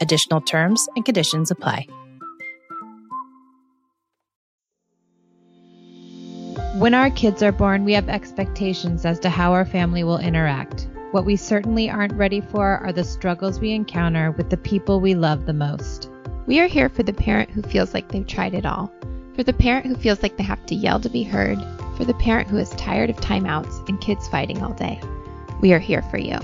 Additional 0.00 0.40
terms 0.40 0.88
and 0.96 1.04
conditions 1.04 1.50
apply. 1.50 1.86
When 6.78 6.94
our 6.94 7.10
kids 7.10 7.42
are 7.42 7.52
born, 7.52 7.84
we 7.84 7.92
have 7.92 8.08
expectations 8.08 9.04
as 9.04 9.18
to 9.20 9.28
how 9.28 9.52
our 9.52 9.66
family 9.66 10.02
will 10.02 10.18
interact. 10.18 10.88
What 11.10 11.26
we 11.26 11.36
certainly 11.36 11.90
aren't 11.90 12.14
ready 12.14 12.40
for 12.40 12.78
are 12.78 12.92
the 12.92 13.04
struggles 13.04 13.60
we 13.60 13.72
encounter 13.72 14.30
with 14.30 14.48
the 14.48 14.56
people 14.56 15.00
we 15.00 15.14
love 15.14 15.44
the 15.44 15.52
most. 15.52 16.08
We 16.46 16.60
are 16.60 16.66
here 16.66 16.88
for 16.88 17.02
the 17.02 17.12
parent 17.12 17.50
who 17.50 17.60
feels 17.60 17.92
like 17.92 18.08
they've 18.08 18.26
tried 18.26 18.54
it 18.54 18.64
all, 18.64 18.90
for 19.34 19.42
the 19.42 19.52
parent 19.52 19.84
who 19.84 19.96
feels 19.96 20.22
like 20.22 20.38
they 20.38 20.44
have 20.44 20.64
to 20.66 20.74
yell 20.74 21.00
to 21.00 21.10
be 21.10 21.24
heard, 21.24 21.58
for 21.96 22.06
the 22.06 22.14
parent 22.14 22.48
who 22.48 22.56
is 22.56 22.70
tired 22.70 23.10
of 23.10 23.16
timeouts 23.16 23.86
and 23.88 24.00
kids 24.00 24.28
fighting 24.28 24.62
all 24.62 24.72
day. 24.72 24.98
We 25.60 25.74
are 25.74 25.78
here 25.78 26.02
for 26.02 26.16
you. 26.16 26.38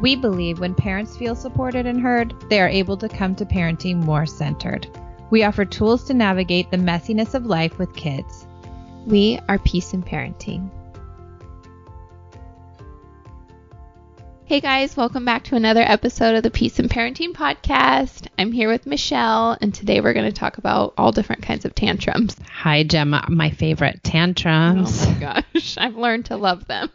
We 0.00 0.16
believe 0.16 0.60
when 0.60 0.74
parents 0.74 1.18
feel 1.18 1.34
supported 1.34 1.84
and 1.84 2.00
heard, 2.00 2.34
they 2.48 2.58
are 2.62 2.68
able 2.68 2.96
to 2.96 3.08
come 3.08 3.34
to 3.34 3.44
parenting 3.44 3.96
more 3.96 4.24
centered. 4.24 4.86
We 5.28 5.44
offer 5.44 5.66
tools 5.66 6.04
to 6.04 6.14
navigate 6.14 6.70
the 6.70 6.78
messiness 6.78 7.34
of 7.34 7.44
life 7.44 7.78
with 7.78 7.94
kids. 7.94 8.46
We 9.04 9.38
are 9.50 9.58
Peace 9.58 9.92
in 9.92 10.02
Parenting. 10.02 10.70
Hey 14.46 14.60
guys, 14.60 14.96
welcome 14.96 15.26
back 15.26 15.44
to 15.44 15.54
another 15.54 15.82
episode 15.82 16.34
of 16.34 16.44
the 16.44 16.50
Peace 16.50 16.78
in 16.78 16.88
Parenting 16.88 17.32
podcast. 17.32 18.26
I'm 18.38 18.52
here 18.52 18.70
with 18.70 18.86
Michelle, 18.86 19.58
and 19.60 19.74
today 19.74 20.00
we're 20.00 20.14
going 20.14 20.24
to 20.24 20.32
talk 20.32 20.56
about 20.56 20.94
all 20.96 21.12
different 21.12 21.42
kinds 21.42 21.66
of 21.66 21.74
tantrums. 21.74 22.36
Hi, 22.50 22.84
Gemma. 22.84 23.26
My 23.28 23.50
favorite 23.50 24.02
tantrums. 24.02 25.04
Oh 25.04 25.10
my 25.10 25.20
gosh, 25.20 25.76
I've 25.78 25.96
learned 25.96 26.24
to 26.26 26.38
love 26.38 26.66
them. 26.66 26.90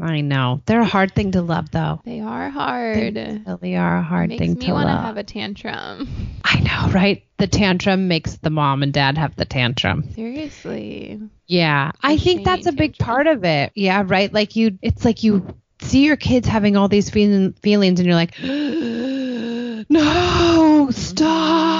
I 0.00 0.20
know. 0.20 0.62
They're 0.66 0.80
a 0.80 0.86
hard 0.86 1.14
thing 1.14 1.32
to 1.32 1.42
love, 1.42 1.70
though. 1.70 2.00
They 2.04 2.20
are 2.20 2.50
hard. 2.50 3.14
They 3.14 3.42
really 3.46 3.76
are 3.76 3.98
a 3.98 4.02
hard 4.02 4.28
Makes 4.30 4.40
thing 4.40 4.54
me 4.54 4.66
to 4.66 4.72
want 4.72 4.88
to 4.88 4.96
have 4.96 5.16
a 5.16 5.24
tantrum. 5.24 6.08
I 6.44 6.60
know, 6.60 6.92
right? 6.92 7.24
The 7.38 7.46
tantrum 7.46 8.08
makes 8.08 8.36
the 8.36 8.50
mom 8.50 8.82
and 8.82 8.92
dad 8.92 9.18
have 9.18 9.36
the 9.36 9.44
tantrum. 9.44 10.12
Seriously. 10.12 11.20
Yeah. 11.46 11.92
I 12.02 12.16
think 12.16 12.44
that's 12.44 12.66
a 12.66 12.72
big 12.72 12.96
tantrum. 12.96 13.06
part 13.06 13.26
of 13.26 13.44
it. 13.44 13.72
Yeah, 13.74 14.02
right? 14.06 14.32
Like 14.32 14.56
you 14.56 14.78
it's 14.82 15.04
like 15.04 15.22
you 15.22 15.54
see 15.82 16.04
your 16.04 16.16
kids 16.16 16.46
having 16.46 16.76
all 16.76 16.88
these 16.88 17.10
feelings 17.10 17.54
and 17.64 18.06
you're 18.06 18.14
like, 18.14 18.38
"No, 19.88 20.88
stop. 20.90 21.79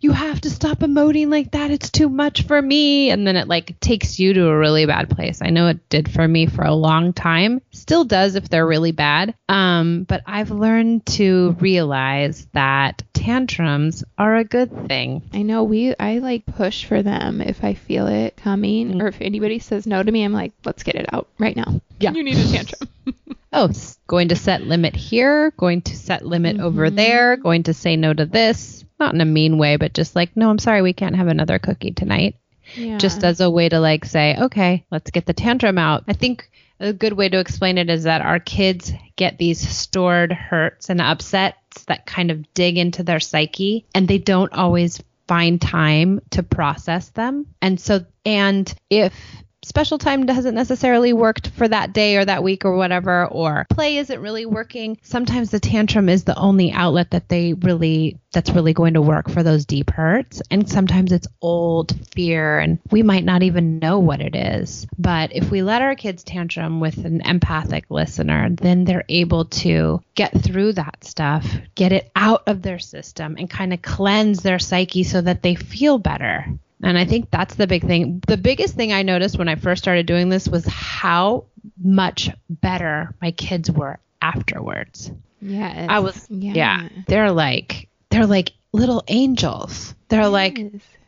You 0.00 0.12
have 0.12 0.40
to 0.42 0.50
stop 0.50 0.78
emoting 0.80 1.28
like 1.28 1.52
that. 1.52 1.70
It's 1.70 1.90
too 1.90 2.08
much 2.08 2.42
for 2.42 2.60
me." 2.60 3.10
And 3.10 3.26
then 3.26 3.36
it 3.36 3.48
like 3.48 3.78
takes 3.80 4.18
you 4.18 4.32
to 4.34 4.46
a 4.48 4.58
really 4.58 4.86
bad 4.86 5.10
place. 5.10 5.40
I 5.42 5.50
know 5.50 5.68
it 5.68 5.88
did 5.88 6.10
for 6.10 6.26
me 6.26 6.46
for 6.46 6.62
a 6.64 6.74
long 6.74 7.12
time. 7.12 7.60
Still 7.72 8.04
does 8.04 8.34
if 8.34 8.48
they're 8.48 8.66
really 8.66 8.92
bad. 8.92 9.34
Um, 9.48 10.04
but 10.04 10.22
I've 10.26 10.50
learned 10.50 11.06
to 11.06 11.56
realize 11.60 12.46
that 12.52 13.02
tantrums 13.12 14.04
are 14.18 14.36
a 14.36 14.44
good 14.44 14.86
thing. 14.88 15.22
I 15.32 15.42
know 15.42 15.64
we 15.64 15.94
I 15.98 16.18
like 16.18 16.44
push 16.46 16.84
for 16.84 17.02
them 17.02 17.40
if 17.40 17.64
I 17.64 17.74
feel 17.74 18.06
it 18.06 18.36
coming 18.36 18.94
Mm. 18.94 19.02
or 19.02 19.08
if 19.08 19.20
anybody 19.20 19.58
says 19.58 19.86
no 19.86 20.02
to 20.02 20.10
me, 20.12 20.24
I'm 20.24 20.32
like, 20.32 20.52
let's 20.64 20.82
get 20.82 20.94
it 20.94 21.06
out 21.12 21.28
right 21.38 21.56
now. 21.56 21.80
Yeah. 22.00 22.12
You 22.12 22.22
need 22.22 22.36
a 22.36 22.52
tantrum. 22.52 22.88
oh, 23.52 23.70
going 24.06 24.28
to 24.28 24.36
set 24.36 24.62
limit 24.62 24.94
here, 24.96 25.52
going 25.56 25.82
to 25.82 25.96
set 25.96 26.24
limit 26.26 26.60
over 26.60 26.90
Mhm. 26.90 26.96
there, 26.96 27.36
going 27.36 27.62
to 27.64 27.74
say 27.74 27.96
no 27.96 28.12
to 28.12 28.26
this. 28.26 28.83
Not 28.98 29.14
in 29.14 29.20
a 29.20 29.26
mean 29.26 29.58
way, 29.58 29.76
but 29.76 29.94
just 29.94 30.14
like, 30.14 30.36
no, 30.36 30.50
I'm 30.50 30.58
sorry, 30.58 30.82
we 30.82 30.92
can't 30.92 31.16
have 31.16 31.28
another 31.28 31.58
cookie 31.58 31.92
tonight. 31.92 32.36
yeah. 32.74 32.98
Just 32.98 33.24
as 33.24 33.40
a 33.40 33.50
way 33.50 33.68
to 33.68 33.80
like 33.80 34.04
say, 34.04 34.36
okay, 34.38 34.84
let's 34.90 35.10
get 35.10 35.26
the 35.26 35.32
tantrum 35.32 35.78
out. 35.78 36.04
I 36.08 36.12
think 36.12 36.48
a 36.80 36.92
good 36.92 37.12
way 37.12 37.28
to 37.28 37.38
explain 37.38 37.78
it 37.78 37.88
is 37.88 38.04
that 38.04 38.22
our 38.22 38.40
kids 38.40 38.92
get 39.16 39.38
these 39.38 39.60
stored 39.60 40.32
hurts 40.32 40.90
and 40.90 41.00
upsets 41.00 41.84
that 41.86 42.06
kind 42.06 42.30
of 42.30 42.52
dig 42.54 42.78
into 42.78 43.02
their 43.02 43.20
psyche 43.20 43.86
and 43.94 44.08
they 44.08 44.18
don't 44.18 44.52
always 44.52 45.02
find 45.26 45.60
time 45.60 46.20
to 46.30 46.42
process 46.42 47.08
them. 47.10 47.46
And 47.62 47.80
so, 47.80 48.04
and 48.24 48.72
if 48.90 49.14
special 49.64 49.98
time 49.98 50.26
hasn't 50.28 50.54
necessarily 50.54 51.12
worked 51.12 51.48
for 51.50 51.66
that 51.66 51.92
day 51.92 52.16
or 52.16 52.24
that 52.24 52.42
week 52.42 52.64
or 52.64 52.76
whatever, 52.76 53.26
or 53.26 53.66
play 53.70 53.96
isn't 53.98 54.20
really 54.20 54.46
working, 54.46 54.98
sometimes 55.02 55.50
the 55.50 55.60
tantrum 55.60 56.08
is 56.08 56.24
the 56.24 56.36
only 56.36 56.72
outlet 56.72 57.10
that 57.10 57.28
they 57.28 57.54
really, 57.54 58.18
that's 58.32 58.50
really 58.50 58.72
going 58.72 58.94
to 58.94 59.02
work 59.02 59.30
for 59.30 59.42
those 59.42 59.64
deep 59.64 59.90
hurts. 59.90 60.42
And 60.50 60.68
sometimes 60.68 61.12
it's 61.12 61.28
old 61.40 61.94
fear 62.14 62.58
and 62.58 62.78
we 62.90 63.02
might 63.02 63.24
not 63.24 63.42
even 63.42 63.78
know 63.78 63.98
what 63.98 64.20
it 64.20 64.36
is. 64.36 64.86
But 64.98 65.34
if 65.34 65.50
we 65.50 65.62
let 65.62 65.82
our 65.82 65.94
kids 65.94 66.22
tantrum 66.22 66.80
with 66.80 67.04
an 67.04 67.20
empathic 67.22 67.86
listener, 67.90 68.50
then 68.50 68.84
they're 68.84 69.04
able 69.08 69.46
to 69.46 70.02
get 70.14 70.32
through 70.42 70.74
that 70.74 71.04
stuff, 71.04 71.46
get 71.74 71.92
it 71.92 72.10
out 72.14 72.42
of 72.46 72.62
their 72.62 72.78
system 72.78 73.36
and 73.38 73.48
kind 73.48 73.72
of 73.72 73.82
cleanse 73.82 74.42
their 74.42 74.58
psyche 74.58 75.04
so 75.04 75.20
that 75.20 75.42
they 75.42 75.54
feel 75.54 75.98
better. 75.98 76.46
And 76.84 76.98
I 76.98 77.06
think 77.06 77.30
that's 77.30 77.54
the 77.54 77.66
big 77.66 77.86
thing. 77.86 78.22
The 78.26 78.36
biggest 78.36 78.74
thing 78.74 78.92
I 78.92 79.02
noticed 79.02 79.38
when 79.38 79.48
I 79.48 79.54
first 79.54 79.82
started 79.82 80.06
doing 80.06 80.28
this 80.28 80.46
was 80.46 80.66
how 80.66 81.46
much 81.82 82.30
better 82.48 83.14
my 83.22 83.30
kids 83.30 83.70
were 83.70 83.98
afterwards. 84.20 85.10
Yeah. 85.40 85.86
I 85.88 86.00
was 86.00 86.26
yeah. 86.28 86.52
yeah. 86.54 86.88
They're 87.06 87.32
like 87.32 87.88
they're 88.10 88.26
like 88.26 88.52
little 88.72 89.02
angels. 89.08 89.94
They're 90.08 90.28
like 90.28 90.58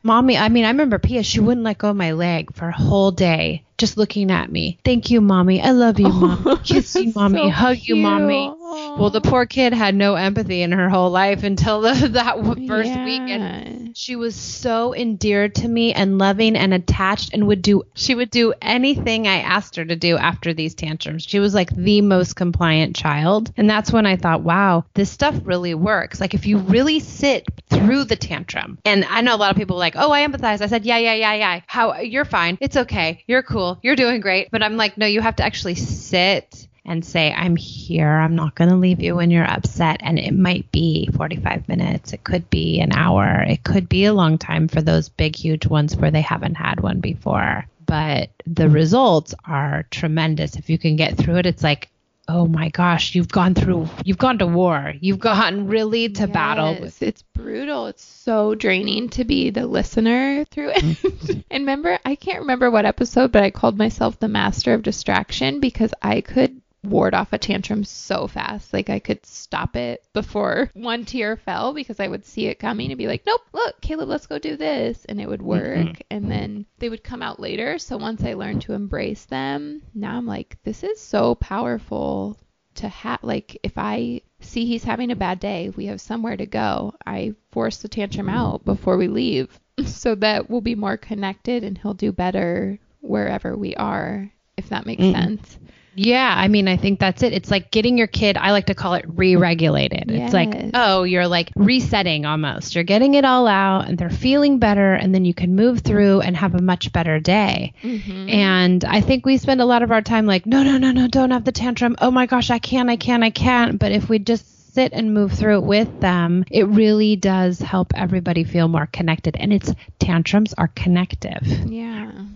Mommy, 0.02 0.38
I 0.38 0.48
mean, 0.50 0.64
I 0.64 0.68
remember 0.68 1.00
Pia, 1.00 1.24
she 1.24 1.40
wouldn't 1.40 1.64
let 1.64 1.78
go 1.78 1.90
of 1.90 1.96
my 1.96 2.12
leg 2.12 2.54
for 2.54 2.68
a 2.68 2.72
whole 2.72 3.10
day 3.10 3.64
just 3.76 3.96
looking 3.96 4.30
at 4.30 4.50
me. 4.50 4.78
Thank 4.84 5.10
you, 5.10 5.20
Mommy. 5.20 5.60
I 5.60 5.72
love 5.72 5.98
you, 5.98 6.08
Mom. 6.08 6.60
Kiss 6.64 6.94
you, 6.94 7.12
Mommy. 7.12 7.38
So 7.38 7.50
Hug 7.50 7.78
you, 7.82 7.96
Mommy. 7.96 8.54
Cute. 8.74 8.98
Well, 8.98 9.10
the 9.10 9.20
poor 9.20 9.46
kid 9.46 9.72
had 9.72 9.94
no 9.94 10.14
empathy 10.14 10.62
in 10.62 10.72
her 10.72 10.88
whole 10.88 11.10
life 11.10 11.42
until 11.44 11.80
the, 11.80 11.92
that 12.12 12.36
first 12.66 12.90
Yeah. 12.90 13.04
week. 13.04 13.20
And 13.22 13.96
she 13.96 14.16
was 14.16 14.34
so 14.34 14.94
endeared 14.94 15.54
to 15.56 15.68
me 15.68 15.92
and 15.92 16.18
loving 16.18 16.56
and 16.56 16.72
attached 16.74 17.32
and 17.32 17.46
would 17.46 17.62
do, 17.62 17.82
she 17.94 18.14
would 18.14 18.30
do 18.30 18.52
anything 18.62 19.26
I 19.26 19.40
asked 19.40 19.76
her 19.76 19.84
to 19.84 19.96
do 19.96 20.16
after 20.16 20.52
these 20.54 20.74
tantrums. 20.74 21.24
She 21.24 21.38
was 21.38 21.54
like 21.54 21.70
the 21.74 22.00
most 22.00 22.34
compliant 22.36 22.96
child. 22.96 23.52
And 23.56 23.68
that's 23.68 23.92
when 23.92 24.06
I 24.06 24.16
thought, 24.16 24.42
wow, 24.42 24.84
this 24.94 25.10
stuff 25.10 25.34
really 25.44 25.74
works. 25.74 26.20
Like 26.20 26.34
if 26.34 26.46
you 26.46 26.58
really 26.58 27.00
sit 27.00 27.44
through 27.70 28.04
the 28.04 28.16
tantrum, 28.16 28.78
and 28.84 29.04
I 29.04 29.20
know 29.20 29.34
a 29.34 29.36
lot 29.36 29.50
of 29.50 29.56
people 29.56 29.76
are 29.76 29.80
like, 29.80 29.96
oh, 29.96 30.10
I 30.12 30.26
empathize. 30.26 30.60
I 30.60 30.66
said, 30.66 30.84
yeah, 30.84 30.98
yeah, 30.98 31.14
yeah, 31.14 31.34
yeah. 31.34 31.60
How, 31.66 31.98
you're 32.00 32.24
fine. 32.24 32.58
It's 32.60 32.76
okay. 32.76 33.22
You're 33.26 33.42
cool. 33.42 33.78
You're 33.82 33.96
doing 33.96 34.20
great. 34.20 34.50
But 34.50 34.62
I'm 34.62 34.76
like, 34.76 34.96
no, 34.98 35.06
you 35.06 35.20
have 35.20 35.36
to 35.36 35.44
actually 35.44 35.74
sit 35.74 36.65
and 36.86 37.04
say, 37.04 37.32
I'm 37.32 37.56
here. 37.56 38.08
I'm 38.08 38.36
not 38.36 38.54
going 38.54 38.70
to 38.70 38.76
leave 38.76 39.02
you 39.02 39.16
when 39.16 39.30
you're 39.30 39.44
upset. 39.44 40.00
And 40.00 40.18
it 40.18 40.32
might 40.32 40.70
be 40.70 41.08
45 41.14 41.68
minutes. 41.68 42.12
It 42.12 42.24
could 42.24 42.48
be 42.48 42.80
an 42.80 42.92
hour. 42.92 43.42
It 43.42 43.64
could 43.64 43.88
be 43.88 44.04
a 44.04 44.14
long 44.14 44.38
time 44.38 44.68
for 44.68 44.80
those 44.80 45.08
big, 45.08 45.36
huge 45.36 45.66
ones 45.66 45.96
where 45.96 46.10
they 46.12 46.20
haven't 46.20 46.54
had 46.54 46.80
one 46.80 47.00
before. 47.00 47.66
But 47.84 48.30
the 48.46 48.68
results 48.68 49.34
are 49.44 49.84
tremendous. 49.90 50.56
If 50.56 50.70
you 50.70 50.78
can 50.78 50.96
get 50.96 51.16
through 51.16 51.36
it, 51.36 51.46
it's 51.46 51.62
like, 51.62 51.90
oh 52.28 52.46
my 52.46 52.68
gosh, 52.70 53.14
you've 53.14 53.28
gone 53.28 53.54
through, 53.54 53.88
you've 54.04 54.18
gone 54.18 54.38
to 54.38 54.46
war. 54.46 54.92
You've 55.00 55.20
gone 55.20 55.68
really 55.68 56.08
to 56.08 56.26
battle 56.26 56.72
Yes, 56.72 56.80
with. 56.80 57.02
It's 57.02 57.22
brutal. 57.22 57.86
It's 57.86 58.04
so 58.04 58.54
draining 58.54 59.10
to 59.10 59.24
be 59.24 59.50
the 59.50 59.66
listener 59.66 60.44
through 60.46 60.70
it. 60.70 60.82
Mm-hmm. 60.82 61.40
and 61.50 61.62
remember, 61.62 61.98
I 62.04 62.16
can't 62.16 62.40
remember 62.40 62.70
what 62.70 62.84
episode, 62.84 63.30
but 63.30 63.44
I 63.44 63.50
called 63.50 63.78
myself 63.78 64.18
the 64.18 64.28
master 64.28 64.74
of 64.74 64.82
distraction 64.82 65.60
because 65.60 65.94
I 66.02 66.20
could 66.20 66.60
ward 66.90 67.14
off 67.14 67.32
a 67.32 67.38
tantrum 67.38 67.84
so 67.84 68.26
fast. 68.26 68.72
Like 68.72 68.90
I 68.90 68.98
could 68.98 69.24
stop 69.24 69.76
it 69.76 70.04
before 70.12 70.70
one 70.74 71.04
tear 71.04 71.36
fell 71.36 71.72
because 71.74 72.00
I 72.00 72.08
would 72.08 72.24
see 72.24 72.46
it 72.46 72.58
coming 72.58 72.90
and 72.90 72.98
be 72.98 73.06
like, 73.06 73.24
nope, 73.26 73.42
look, 73.52 73.80
Caleb, 73.80 74.08
let's 74.08 74.26
go 74.26 74.38
do 74.38 74.56
this. 74.56 75.04
And 75.06 75.20
it 75.20 75.28
would 75.28 75.42
work. 75.42 75.78
Mm-hmm. 75.78 76.00
And 76.10 76.30
then 76.30 76.66
they 76.78 76.88
would 76.88 77.04
come 77.04 77.22
out 77.22 77.40
later. 77.40 77.78
So 77.78 77.96
once 77.96 78.22
I 78.24 78.34
learned 78.34 78.62
to 78.62 78.72
embrace 78.72 79.24
them, 79.24 79.82
now 79.94 80.16
I'm 80.16 80.26
like, 80.26 80.58
this 80.64 80.82
is 80.82 81.00
so 81.00 81.34
powerful 81.34 82.38
to 82.76 82.88
have. 82.88 83.22
Like 83.22 83.58
if 83.62 83.76
I 83.76 84.22
see 84.40 84.66
he's 84.66 84.84
having 84.84 85.10
a 85.10 85.16
bad 85.16 85.40
day, 85.40 85.70
we 85.70 85.86
have 85.86 86.00
somewhere 86.00 86.36
to 86.36 86.46
go. 86.46 86.94
I 87.06 87.34
force 87.50 87.78
the 87.78 87.88
tantrum 87.88 88.28
out 88.28 88.64
before 88.64 88.96
we 88.96 89.08
leave 89.08 89.58
so 89.84 90.14
that 90.16 90.48
we'll 90.48 90.60
be 90.60 90.74
more 90.74 90.96
connected 90.96 91.64
and 91.64 91.76
he'll 91.78 91.94
do 91.94 92.12
better 92.12 92.78
wherever 93.00 93.56
we 93.56 93.74
are, 93.76 94.30
if 94.56 94.68
that 94.68 94.86
makes 94.86 95.02
mm. 95.02 95.12
sense. 95.12 95.58
Yeah, 95.96 96.32
I 96.36 96.48
mean, 96.48 96.68
I 96.68 96.76
think 96.76 97.00
that's 97.00 97.22
it. 97.22 97.32
It's 97.32 97.50
like 97.50 97.70
getting 97.70 97.96
your 97.98 98.06
kid, 98.06 98.36
I 98.36 98.52
like 98.52 98.66
to 98.66 98.74
call 98.74 98.94
it 98.94 99.04
re 99.08 99.36
regulated. 99.36 100.04
Yes. 100.08 100.26
It's 100.26 100.34
like, 100.34 100.70
oh, 100.74 101.04
you're 101.04 101.26
like 101.26 101.50
resetting 101.56 102.26
almost. 102.26 102.74
You're 102.74 102.84
getting 102.84 103.14
it 103.14 103.24
all 103.24 103.46
out 103.46 103.88
and 103.88 103.96
they're 103.96 104.10
feeling 104.10 104.58
better, 104.58 104.94
and 104.94 105.14
then 105.14 105.24
you 105.24 105.34
can 105.34 105.56
move 105.56 105.80
through 105.80 106.20
and 106.20 106.36
have 106.36 106.54
a 106.54 106.62
much 106.62 106.92
better 106.92 107.18
day. 107.18 107.72
Mm-hmm. 107.82 108.28
And 108.28 108.84
I 108.84 109.00
think 109.00 109.24
we 109.24 109.38
spend 109.38 109.60
a 109.60 109.64
lot 109.64 109.82
of 109.82 109.90
our 109.90 110.02
time 110.02 110.26
like, 110.26 110.46
no, 110.46 110.62
no, 110.62 110.78
no, 110.78 110.92
no, 110.92 111.08
don't 111.08 111.30
have 111.30 111.44
the 111.44 111.52
tantrum. 111.52 111.96
Oh 112.00 112.10
my 112.10 112.26
gosh, 112.26 112.50
I 112.50 112.58
can't, 112.58 112.90
I 112.90 112.96
can't, 112.96 113.24
I 113.24 113.30
can't. 113.30 113.78
But 113.78 113.92
if 113.92 114.08
we 114.08 114.18
just 114.18 114.74
sit 114.76 114.92
and 114.92 115.14
move 115.14 115.32
through 115.32 115.56
it 115.56 115.64
with 115.64 116.00
them, 116.00 116.44
it 116.50 116.66
really 116.68 117.16
does 117.16 117.58
help 117.58 117.92
everybody 117.94 118.44
feel 118.44 118.68
more 118.68 118.86
connected. 118.86 119.34
And 119.34 119.50
it's 119.50 119.72
tantrums 119.98 120.52
are 120.52 120.68
connective. 120.68 121.42
Yeah. 121.66 121.85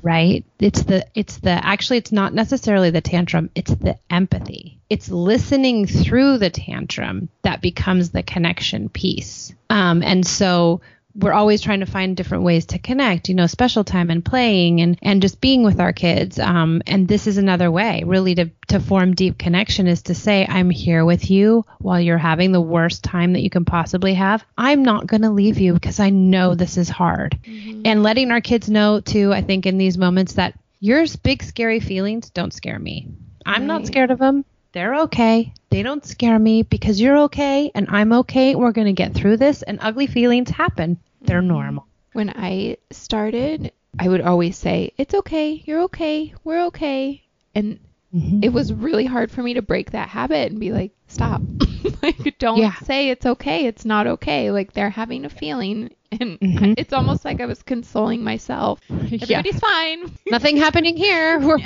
Right? 0.02 0.44
It's 0.58 0.82
the 0.82 1.06
it's 1.14 1.38
the 1.38 1.50
actually 1.50 1.98
it's 1.98 2.12
not 2.12 2.32
necessarily 2.32 2.90
the 2.90 3.00
tantrum, 3.00 3.50
it's 3.54 3.74
the 3.74 3.98
empathy. 4.08 4.78
It's 4.88 5.08
listening 5.08 5.86
through 5.86 6.38
the 6.38 6.50
tantrum 6.50 7.28
that 7.42 7.60
becomes 7.60 8.10
the 8.10 8.22
connection 8.22 8.88
piece. 8.88 9.54
Um, 9.68 10.02
and 10.02 10.26
so 10.26 10.80
we're 11.14 11.32
always 11.32 11.60
trying 11.60 11.80
to 11.80 11.86
find 11.86 12.16
different 12.16 12.44
ways 12.44 12.66
to 12.66 12.78
connect, 12.78 13.28
you 13.28 13.34
know, 13.34 13.46
special 13.46 13.84
time 13.84 14.10
and 14.10 14.24
playing 14.24 14.80
and, 14.80 14.98
and 15.02 15.22
just 15.22 15.40
being 15.40 15.62
with 15.62 15.80
our 15.80 15.92
kids. 15.92 16.38
Um, 16.38 16.82
and 16.86 17.08
this 17.08 17.26
is 17.26 17.36
another 17.36 17.70
way 17.70 18.02
really 18.06 18.34
to, 18.36 18.50
to 18.68 18.80
form 18.80 19.14
deep 19.14 19.38
connection 19.38 19.86
is 19.86 20.02
to 20.02 20.14
say, 20.14 20.46
I'm 20.48 20.70
here 20.70 21.04
with 21.04 21.30
you 21.30 21.64
while 21.78 22.00
you're 22.00 22.18
having 22.18 22.52
the 22.52 22.60
worst 22.60 23.02
time 23.02 23.32
that 23.32 23.42
you 23.42 23.50
can 23.50 23.64
possibly 23.64 24.14
have. 24.14 24.44
I'm 24.56 24.84
not 24.84 25.06
going 25.06 25.22
to 25.22 25.30
leave 25.30 25.58
you 25.58 25.74
because 25.74 26.00
I 26.00 26.10
know 26.10 26.54
this 26.54 26.76
is 26.76 26.88
hard. 26.88 27.38
Mm-hmm. 27.44 27.82
And 27.84 28.02
letting 28.02 28.30
our 28.30 28.40
kids 28.40 28.68
know 28.68 29.00
too, 29.00 29.32
I 29.32 29.42
think 29.42 29.66
in 29.66 29.78
these 29.78 29.98
moments 29.98 30.34
that 30.34 30.58
your 30.78 31.04
big 31.22 31.42
scary 31.42 31.80
feelings 31.80 32.30
don't 32.30 32.54
scare 32.54 32.78
me. 32.78 33.08
I'm 33.44 33.62
right. 33.62 33.66
not 33.66 33.86
scared 33.86 34.10
of 34.10 34.18
them. 34.18 34.44
They're 34.72 34.94
okay. 35.02 35.52
They 35.70 35.82
don't 35.84 36.04
scare 36.04 36.38
me 36.38 36.62
because 36.62 37.00
you're 37.00 37.18
okay 37.22 37.70
and 37.74 37.86
I'm 37.90 38.12
okay. 38.12 38.56
We're 38.56 38.72
going 38.72 38.88
to 38.88 38.92
get 38.92 39.14
through 39.14 39.36
this 39.36 39.62
and 39.62 39.78
ugly 39.80 40.08
feelings 40.08 40.50
happen. 40.50 40.98
They're 41.22 41.38
mm-hmm. 41.38 41.48
normal. 41.48 41.86
When 42.12 42.30
I 42.30 42.76
started, 42.90 43.72
I 43.98 44.08
would 44.08 44.20
always 44.20 44.56
say, 44.56 44.92
"It's 44.98 45.14
okay. 45.14 45.62
You're 45.64 45.82
okay. 45.82 46.34
We're 46.42 46.64
okay." 46.66 47.22
And 47.54 47.78
mm-hmm. 48.14 48.42
it 48.42 48.52
was 48.52 48.72
really 48.72 49.06
hard 49.06 49.30
for 49.30 49.42
me 49.42 49.54
to 49.54 49.62
break 49.62 49.92
that 49.92 50.08
habit 50.08 50.50
and 50.50 50.60
be 50.60 50.72
like, 50.72 50.92
"Stop." 51.08 51.42
like 52.02 52.38
don't 52.38 52.58
yeah. 52.58 52.74
say 52.80 53.10
it's 53.10 53.26
okay. 53.26 53.66
It's 53.66 53.84
not 53.84 54.06
okay. 54.06 54.50
Like 54.50 54.72
they're 54.72 54.90
having 54.90 55.24
a 55.24 55.30
feeling 55.30 55.90
and 56.12 56.40
mm-hmm. 56.40 56.72
it's 56.76 56.92
almost 56.92 57.24
like 57.24 57.40
I 57.40 57.46
was 57.46 57.62
consoling 57.62 58.24
myself. 58.24 58.80
Everybody's 58.90 59.28
yeah. 59.28 59.58
fine. 59.58 60.12
Nothing 60.28 60.56
happening 60.56 60.96
here. 60.96 61.38
We're, 61.40 61.58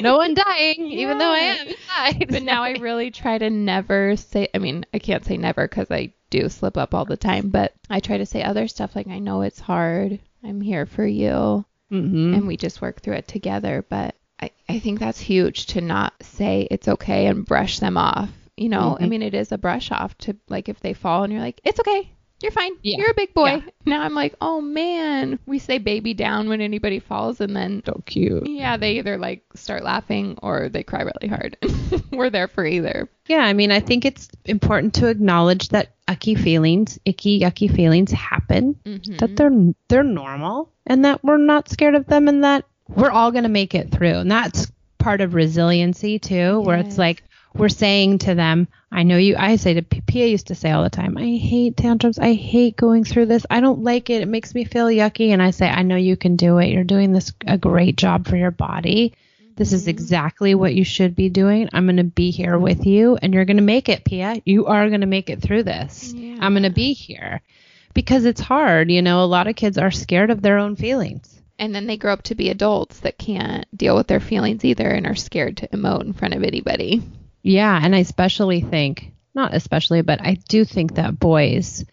no 0.00 0.16
one 0.16 0.34
dying, 0.34 0.86
yeah. 0.86 1.00
even 1.00 1.18
though 1.18 1.32
I 1.32 1.38
am 1.38 1.66
inside. 1.66 2.26
But 2.28 2.42
now 2.42 2.62
I 2.62 2.72
really 2.72 3.10
try 3.10 3.38
to 3.38 3.50
never 3.50 4.16
say. 4.16 4.48
I 4.54 4.58
mean, 4.58 4.86
I 4.94 4.98
can't 4.98 5.24
say 5.24 5.36
never 5.36 5.66
because 5.66 5.90
I 5.90 6.12
do 6.30 6.48
slip 6.48 6.76
up 6.76 6.94
all 6.94 7.04
the 7.04 7.16
time. 7.16 7.48
But 7.48 7.74
I 7.90 8.00
try 8.00 8.18
to 8.18 8.26
say 8.26 8.42
other 8.42 8.68
stuff 8.68 8.94
like, 8.94 9.08
"I 9.08 9.18
know 9.18 9.42
it's 9.42 9.60
hard. 9.60 10.20
I'm 10.44 10.60
here 10.60 10.86
for 10.86 11.06
you," 11.06 11.64
mm-hmm. 11.90 12.34
and 12.34 12.46
we 12.46 12.56
just 12.56 12.80
work 12.80 13.00
through 13.00 13.14
it 13.14 13.28
together. 13.28 13.84
But 13.88 14.14
I, 14.40 14.50
I 14.68 14.78
think 14.78 14.98
that's 14.98 15.20
huge 15.20 15.66
to 15.66 15.80
not 15.80 16.14
say 16.22 16.68
it's 16.70 16.88
okay 16.88 17.26
and 17.26 17.44
brush 17.44 17.78
them 17.78 17.96
off. 17.96 18.30
You 18.56 18.68
know, 18.68 18.94
mm-hmm. 18.94 19.04
I 19.04 19.06
mean, 19.08 19.22
it 19.22 19.34
is 19.34 19.52
a 19.52 19.58
brush 19.58 19.90
off 19.90 20.16
to 20.18 20.36
like 20.48 20.68
if 20.68 20.80
they 20.80 20.94
fall 20.94 21.24
and 21.24 21.32
you're 21.32 21.42
like, 21.42 21.60
"It's 21.64 21.80
okay 21.80 22.10
you're 22.40 22.52
fine. 22.52 22.72
Yeah. 22.82 22.98
You're 22.98 23.10
a 23.10 23.14
big 23.14 23.32
boy. 23.34 23.46
Yeah. 23.46 23.60
Now 23.86 24.02
I'm 24.02 24.14
like, 24.14 24.34
oh 24.40 24.60
man. 24.60 25.38
We 25.46 25.60
say 25.60 25.78
baby 25.78 26.12
down 26.12 26.48
when 26.48 26.60
anybody 26.60 26.98
falls, 26.98 27.40
and 27.40 27.54
then 27.54 27.84
so 27.86 28.02
cute. 28.04 28.48
Yeah, 28.48 28.76
they 28.76 28.98
either 28.98 29.16
like 29.16 29.44
start 29.54 29.84
laughing 29.84 30.36
or 30.42 30.68
they 30.68 30.82
cry 30.82 31.02
really 31.02 31.28
hard. 31.28 31.56
We're 32.10 32.30
there 32.30 32.48
for 32.48 32.66
either. 32.66 33.08
Yeah, 33.28 33.42
I 33.42 33.52
mean, 33.52 33.70
I 33.70 33.78
think 33.78 34.04
it's 34.04 34.28
important 34.44 34.94
to 34.94 35.06
acknowledge 35.06 35.68
that 35.68 35.94
icky 36.10 36.34
feelings, 36.34 36.98
icky, 37.04 37.40
yucky 37.40 37.72
feelings 37.72 38.10
happen. 38.10 38.74
Mm-hmm. 38.84 39.18
That 39.18 39.36
they're 39.36 39.72
they're 39.86 40.02
normal, 40.02 40.72
and 40.84 41.04
that 41.04 41.22
we're 41.22 41.36
not 41.36 41.68
scared 41.68 41.94
of 41.94 42.06
them, 42.06 42.26
and 42.26 42.42
that 42.42 42.64
we're 42.88 43.10
all 43.10 43.32
gonna 43.32 43.48
make 43.48 43.74
it 43.74 43.90
through. 43.90 44.18
And 44.18 44.30
that's 44.30 44.70
part 44.98 45.20
of 45.20 45.34
resiliency 45.34 46.18
too, 46.18 46.34
yes. 46.34 46.66
where 46.66 46.78
it's 46.78 46.98
like 46.98 47.22
we're 47.54 47.68
saying 47.68 48.18
to 48.18 48.34
them, 48.34 48.68
I 48.92 49.02
know 49.02 49.16
you, 49.16 49.36
I 49.38 49.56
say 49.56 49.74
to 49.74 49.82
Pia 49.82 50.26
used 50.26 50.48
to 50.48 50.54
say 50.54 50.70
all 50.70 50.82
the 50.82 50.90
time, 50.90 51.16
I 51.16 51.36
hate 51.36 51.76
tantrums. 51.76 52.18
I 52.18 52.34
hate 52.34 52.76
going 52.76 53.04
through 53.04 53.26
this. 53.26 53.46
I 53.50 53.60
don't 53.60 53.82
like 53.82 54.10
it. 54.10 54.22
It 54.22 54.28
makes 54.28 54.54
me 54.54 54.64
feel 54.64 54.86
yucky. 54.86 55.30
And 55.30 55.42
I 55.42 55.50
say, 55.50 55.68
I 55.68 55.82
know 55.82 55.96
you 55.96 56.16
can 56.16 56.36
do 56.36 56.58
it. 56.58 56.68
You're 56.68 56.84
doing 56.84 57.12
this 57.12 57.32
a 57.46 57.58
great 57.58 57.96
job 57.96 58.26
for 58.26 58.36
your 58.36 58.50
body. 58.50 59.14
This 59.56 59.72
is 59.72 59.82
mm-hmm. 59.82 59.90
exactly 59.90 60.54
what 60.54 60.74
you 60.74 60.84
should 60.84 61.16
be 61.16 61.28
doing. 61.28 61.68
I'm 61.72 61.86
going 61.86 61.96
to 61.96 62.04
be 62.04 62.30
here 62.30 62.58
with 62.58 62.86
you 62.86 63.16
and 63.16 63.32
you're 63.32 63.44
going 63.44 63.56
to 63.56 63.62
make 63.62 63.88
it, 63.88 64.04
Pia. 64.04 64.40
You 64.44 64.66
are 64.66 64.88
going 64.88 65.00
to 65.00 65.06
make 65.06 65.30
it 65.30 65.40
through 65.40 65.64
this. 65.64 66.12
Yeah. 66.12 66.38
I'm 66.40 66.52
going 66.52 66.62
to 66.62 66.70
be 66.70 66.92
here 66.92 67.40
because 67.94 68.24
it's 68.24 68.40
hard. 68.40 68.90
You 68.90 69.02
know, 69.02 69.24
a 69.24 69.26
lot 69.26 69.46
of 69.46 69.56
kids 69.56 69.78
are 69.78 69.90
scared 69.90 70.30
of 70.30 70.42
their 70.42 70.58
own 70.58 70.76
feelings. 70.76 71.35
And 71.58 71.74
then 71.74 71.86
they 71.86 71.96
grow 71.96 72.12
up 72.12 72.22
to 72.24 72.34
be 72.34 72.50
adults 72.50 73.00
that 73.00 73.18
can't 73.18 73.66
deal 73.76 73.96
with 73.96 74.06
their 74.06 74.20
feelings 74.20 74.64
either 74.64 74.88
and 74.88 75.06
are 75.06 75.14
scared 75.14 75.58
to 75.58 75.68
emote 75.68 76.04
in 76.04 76.12
front 76.12 76.34
of 76.34 76.42
anybody. 76.42 77.02
Yeah, 77.42 77.78
and 77.82 77.94
I 77.94 78.00
especially 78.00 78.60
think, 78.60 79.12
not 79.34 79.54
especially, 79.54 80.02
but 80.02 80.20
I 80.20 80.34
do 80.48 80.64
think 80.64 80.96
that 80.96 81.18
boys 81.18 81.84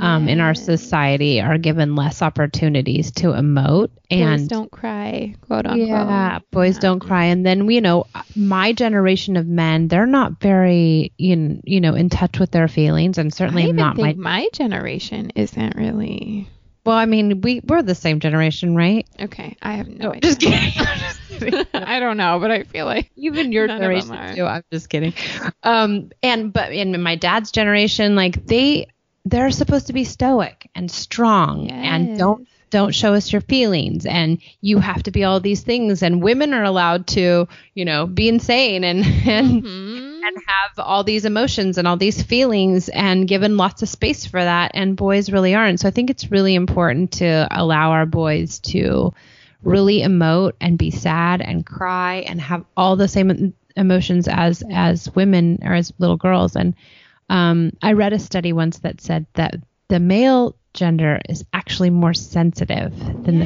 um, 0.00 0.28
in 0.28 0.40
our 0.40 0.54
society 0.54 1.40
are 1.40 1.58
given 1.58 1.94
less 1.94 2.22
opportunities 2.22 3.12
to 3.12 3.28
emote 3.28 3.90
and 4.10 4.40
boys 4.40 4.48
don't 4.48 4.70
cry, 4.70 5.34
quote 5.42 5.66
unquote. 5.66 5.88
Yeah, 5.88 6.38
boys 6.50 6.76
yeah. 6.76 6.80
don't 6.80 7.00
cry. 7.00 7.26
And 7.26 7.44
then 7.44 7.68
you 7.70 7.80
know, 7.80 8.06
my 8.34 8.72
generation 8.72 9.36
of 9.36 9.46
men, 9.46 9.88
they're 9.88 10.06
not 10.06 10.40
very 10.40 11.12
in 11.18 11.62
you 11.64 11.80
know 11.80 11.94
in 11.94 12.08
touch 12.08 12.38
with 12.38 12.50
their 12.50 12.68
feelings, 12.68 13.18
and 13.18 13.32
certainly 13.32 13.72
not 13.72 13.96
my 13.96 14.14
my 14.14 14.48
generation 14.52 15.30
isn't 15.34 15.76
really. 15.76 16.48
Well, 16.84 16.96
I 16.96 17.06
mean, 17.06 17.40
we 17.40 17.60
we're 17.64 17.82
the 17.82 17.94
same 17.94 18.18
generation, 18.18 18.74
right? 18.74 19.06
Okay, 19.20 19.56
I 19.62 19.74
have 19.74 19.88
no, 19.88 20.06
no 20.06 20.14
idea. 20.14 20.30
Just 20.30 20.40
kidding. 20.40 21.66
I 21.74 22.00
don't 22.00 22.16
know, 22.16 22.38
but 22.40 22.50
I 22.50 22.64
feel 22.64 22.86
like 22.86 23.10
even 23.16 23.52
your 23.52 23.66
generation 23.66 24.34
too. 24.34 24.44
I'm 24.44 24.64
just 24.72 24.88
kidding. 24.88 25.14
Um, 25.62 26.10
and 26.22 26.52
but 26.52 26.72
in 26.72 27.00
my 27.02 27.16
dad's 27.16 27.50
generation, 27.50 28.16
like 28.16 28.46
they 28.46 28.88
they're 29.24 29.50
supposed 29.50 29.86
to 29.86 29.92
be 29.92 30.04
stoic 30.04 30.68
and 30.74 30.90
strong 30.90 31.68
yes. 31.68 31.72
and 31.72 32.18
don't 32.18 32.48
don't 32.70 32.94
show 32.94 33.12
us 33.12 33.30
your 33.30 33.42
feelings 33.42 34.06
and 34.06 34.40
you 34.62 34.78
have 34.78 35.02
to 35.02 35.10
be 35.10 35.24
all 35.24 35.40
these 35.40 35.60
things 35.60 36.02
and 36.02 36.22
women 36.22 36.54
are 36.54 36.64
allowed 36.64 37.06
to 37.06 37.46
you 37.74 37.84
know 37.84 38.06
be 38.06 38.28
insane 38.28 38.82
and 38.82 39.04
and 39.26 39.62
mm-hmm. 39.62 40.11
And 40.22 40.36
have 40.46 40.78
all 40.78 41.04
these 41.04 41.24
emotions 41.24 41.78
and 41.78 41.88
all 41.88 41.96
these 41.96 42.22
feelings 42.22 42.88
and 42.88 43.26
given 43.28 43.56
lots 43.56 43.82
of 43.82 43.88
space 43.88 44.24
for 44.24 44.42
that 44.42 44.70
and 44.74 44.96
boys 44.96 45.30
really 45.30 45.54
aren't. 45.54 45.80
So 45.80 45.88
i 45.88 45.90
think 45.90 46.10
it's 46.10 46.30
really 46.30 46.54
important 46.54 47.12
to 47.12 47.48
allow 47.50 47.90
our 47.90 48.06
boys 48.06 48.60
to 48.60 49.12
really 49.62 50.00
emote 50.00 50.52
and 50.60 50.78
be 50.78 50.90
sad 50.90 51.40
and 51.40 51.64
cry 51.64 52.24
and 52.28 52.40
have 52.40 52.64
all 52.76 52.96
the 52.96 53.08
same 53.08 53.54
emotions 53.76 54.28
as 54.28 54.62
as 54.70 55.14
women 55.14 55.58
or 55.62 55.74
as 55.74 55.92
little 55.98 56.16
girls. 56.16 56.56
And 56.56 56.74
um, 57.28 57.72
i 57.82 57.92
read 57.92 58.12
a 58.12 58.18
study 58.18 58.52
once 58.52 58.80
that 58.80 59.00
said 59.00 59.26
that 59.34 59.54
the 59.88 60.00
male 60.00 60.56
gender 60.74 61.20
is 61.28 61.44
actually 61.52 61.90
more 61.90 62.14
sensitive 62.14 62.96
than 63.24 63.40
the 63.40 63.44